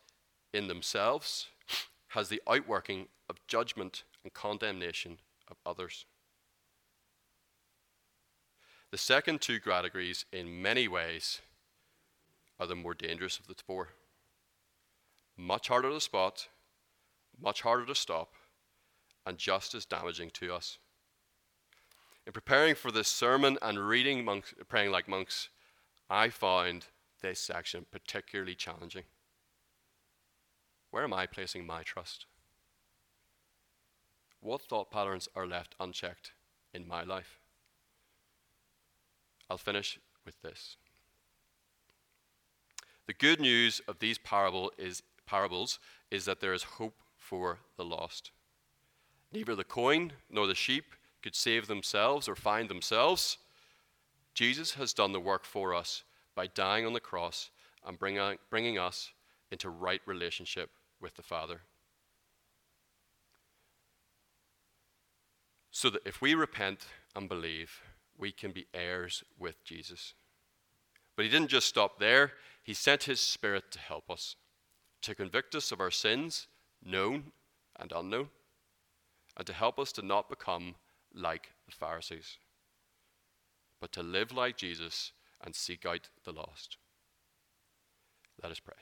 in 0.53 0.69
themselves 0.69 1.49
has 2.09 2.29
the 2.29 2.43
outworking 2.49 3.09
of 3.29 3.45
judgment 3.47 4.05
and 4.23 4.33
condemnation 4.33 5.19
of 5.51 5.57
others. 5.67 6.07
The 8.97 9.03
second 9.03 9.43
two 9.43 9.61
categories, 9.61 10.25
in 10.33 10.63
many 10.63 10.89
ways, 10.89 11.43
are 12.59 12.67
the 12.67 12.75
more 12.75 12.95
dangerous 12.95 13.39
of 13.39 13.47
the 13.47 13.55
four. 13.55 13.91
Much 15.37 15.69
harder 15.69 15.91
to 15.91 16.01
spot, 16.01 16.49
much 17.39 17.61
harder 17.61 17.85
to 17.85 17.95
stop, 17.95 18.33
and 19.27 19.37
just 19.37 19.75
as 19.75 19.85
damaging 19.85 20.31
to 20.31 20.55
us. 20.55 20.79
In 22.27 22.33
preparing 22.33 22.75
for 22.75 22.91
this 22.91 23.09
sermon 23.09 23.59
and 23.61 23.87
reading 23.87 24.25
monks, 24.25 24.55
Praying 24.67 24.93
Like 24.93 25.09
Monks, 25.09 25.51
I 26.09 26.31
found 26.31 26.87
this 27.21 27.39
section 27.39 27.85
particularly 27.91 28.55
challenging. 28.55 29.05
Where 30.91 31.05
am 31.05 31.13
I 31.13 31.27
placing 31.27 31.67
my 31.67 31.83
trust? 31.83 32.25
What 34.41 34.63
thought 34.63 34.91
patterns 34.91 35.29
are 35.37 35.47
left 35.47 35.75
unchecked 35.79 36.33
in 36.73 36.89
my 36.89 37.05
life? 37.05 37.41
I'll 39.49 39.59
finish 39.59 39.99
with 40.25 40.41
this. 40.43 40.77
The 43.07 43.15
good 43.15 43.41
news 43.41 43.81
of 43.87 44.01
these 44.01 44.19
parable 44.19 44.73
is, 44.77 45.03
parables 45.27 45.79
is 46.11 46.25
that 46.25 46.41
there 46.41 46.53
is 46.53 46.65
hope 46.65 47.01
for 47.17 47.59
the 47.77 47.85
lost. 47.85 48.33
Neither 49.33 49.55
the 49.55 49.65
coin 49.65 50.13
nor 50.31 50.47
the 50.47 50.55
sheep 50.55 50.95
could 51.23 51.35
save 51.35 51.67
themselves 51.67 52.29
or 52.29 52.35
find 52.35 52.69
themselves. 52.69 53.39
Jesus 54.35 54.75
has 54.75 54.93
done 54.93 55.13
the 55.13 55.21
work 55.21 55.45
for 55.45 55.75
us 55.75 56.05
by 56.35 56.47
dying 56.47 56.85
on 56.85 56.93
the 56.93 57.01
cross 57.01 57.51
and 57.87 57.99
bringing, 57.99 58.39
bringing 58.51 58.79
us 58.79 59.13
into 59.51 59.71
right 59.71 60.01
relationship 60.07 60.71
with 61.01 61.15
the 61.15 61.23
Father. 61.23 61.61
So 65.71 65.91
that 65.91 66.07
if 66.07 66.21
we 66.21 66.35
repent 66.35 66.87
and 67.15 67.29
believe, 67.29 67.81
we 68.19 68.33
can 68.33 68.53
be 68.53 68.67
heirs 68.75 69.25
with 69.39 69.63
Jesus. 69.65 70.15
But 71.15 71.25
he 71.25 71.31
didn't 71.31 71.49
just 71.49 71.67
stop 71.67 71.99
there, 71.99 72.33
he 72.63 72.75
sent 72.75 73.05
his 73.05 73.21
Spirit 73.21 73.71
to 73.73 73.79
help 73.79 74.11
us, 74.11 74.37
to 75.03 75.15
convict 75.15 75.55
us 75.55 75.73
of 75.73 75.81
our 75.81 75.91
sins, 75.91 76.49
known 76.85 77.33
and 77.79 77.93
unknown, 77.93 78.29
and 79.37 79.47
to 79.47 79.53
help 79.53 79.79
us 79.79 79.93
to 79.93 80.03
not 80.03 80.29
become 80.29 80.75
like 81.15 81.53
the 81.67 81.73
Pharisees, 81.73 82.39
but 83.81 83.93
to 83.93 84.03
live 84.03 84.33
like 84.33 84.57
Jesus 84.57 85.13
and 85.43 85.55
seek 85.55 85.87
out 85.87 86.09
the 86.25 86.33
lost. 86.33 86.77
Let 88.43 88.53
us 88.53 88.61
pray. 88.61 88.75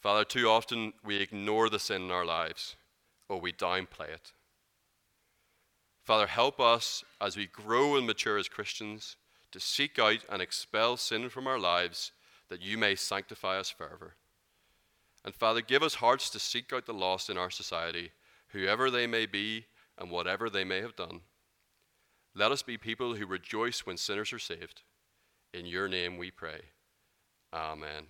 Father, 0.00 0.24
too 0.24 0.48
often 0.48 0.92
we 1.04 1.16
ignore 1.16 1.68
the 1.68 1.78
sin 1.78 2.02
in 2.02 2.10
our 2.10 2.24
lives 2.24 2.76
or 3.28 3.40
we 3.40 3.52
downplay 3.52 4.08
it. 4.10 4.32
Father, 6.06 6.28
help 6.28 6.60
us 6.60 7.02
as 7.20 7.36
we 7.36 7.46
grow 7.46 7.96
and 7.96 8.06
mature 8.06 8.38
as 8.38 8.48
Christians 8.48 9.16
to 9.50 9.58
seek 9.58 9.98
out 9.98 10.18
and 10.30 10.40
expel 10.40 10.96
sin 10.96 11.28
from 11.28 11.48
our 11.48 11.58
lives 11.58 12.12
that 12.48 12.62
you 12.62 12.78
may 12.78 12.94
sanctify 12.94 13.58
us 13.58 13.70
forever. 13.70 14.14
And 15.24 15.34
Father, 15.34 15.60
give 15.60 15.82
us 15.82 15.96
hearts 15.96 16.30
to 16.30 16.38
seek 16.38 16.72
out 16.72 16.86
the 16.86 16.94
lost 16.94 17.28
in 17.28 17.36
our 17.36 17.50
society, 17.50 18.12
whoever 18.50 18.88
they 18.88 19.08
may 19.08 19.26
be 19.26 19.66
and 19.98 20.08
whatever 20.08 20.48
they 20.48 20.62
may 20.62 20.80
have 20.80 20.94
done. 20.94 21.22
Let 22.36 22.52
us 22.52 22.62
be 22.62 22.78
people 22.78 23.16
who 23.16 23.26
rejoice 23.26 23.80
when 23.80 23.96
sinners 23.96 24.32
are 24.32 24.38
saved. 24.38 24.82
In 25.52 25.66
your 25.66 25.88
name 25.88 26.18
we 26.18 26.30
pray. 26.30 26.60
Amen. 27.52 28.04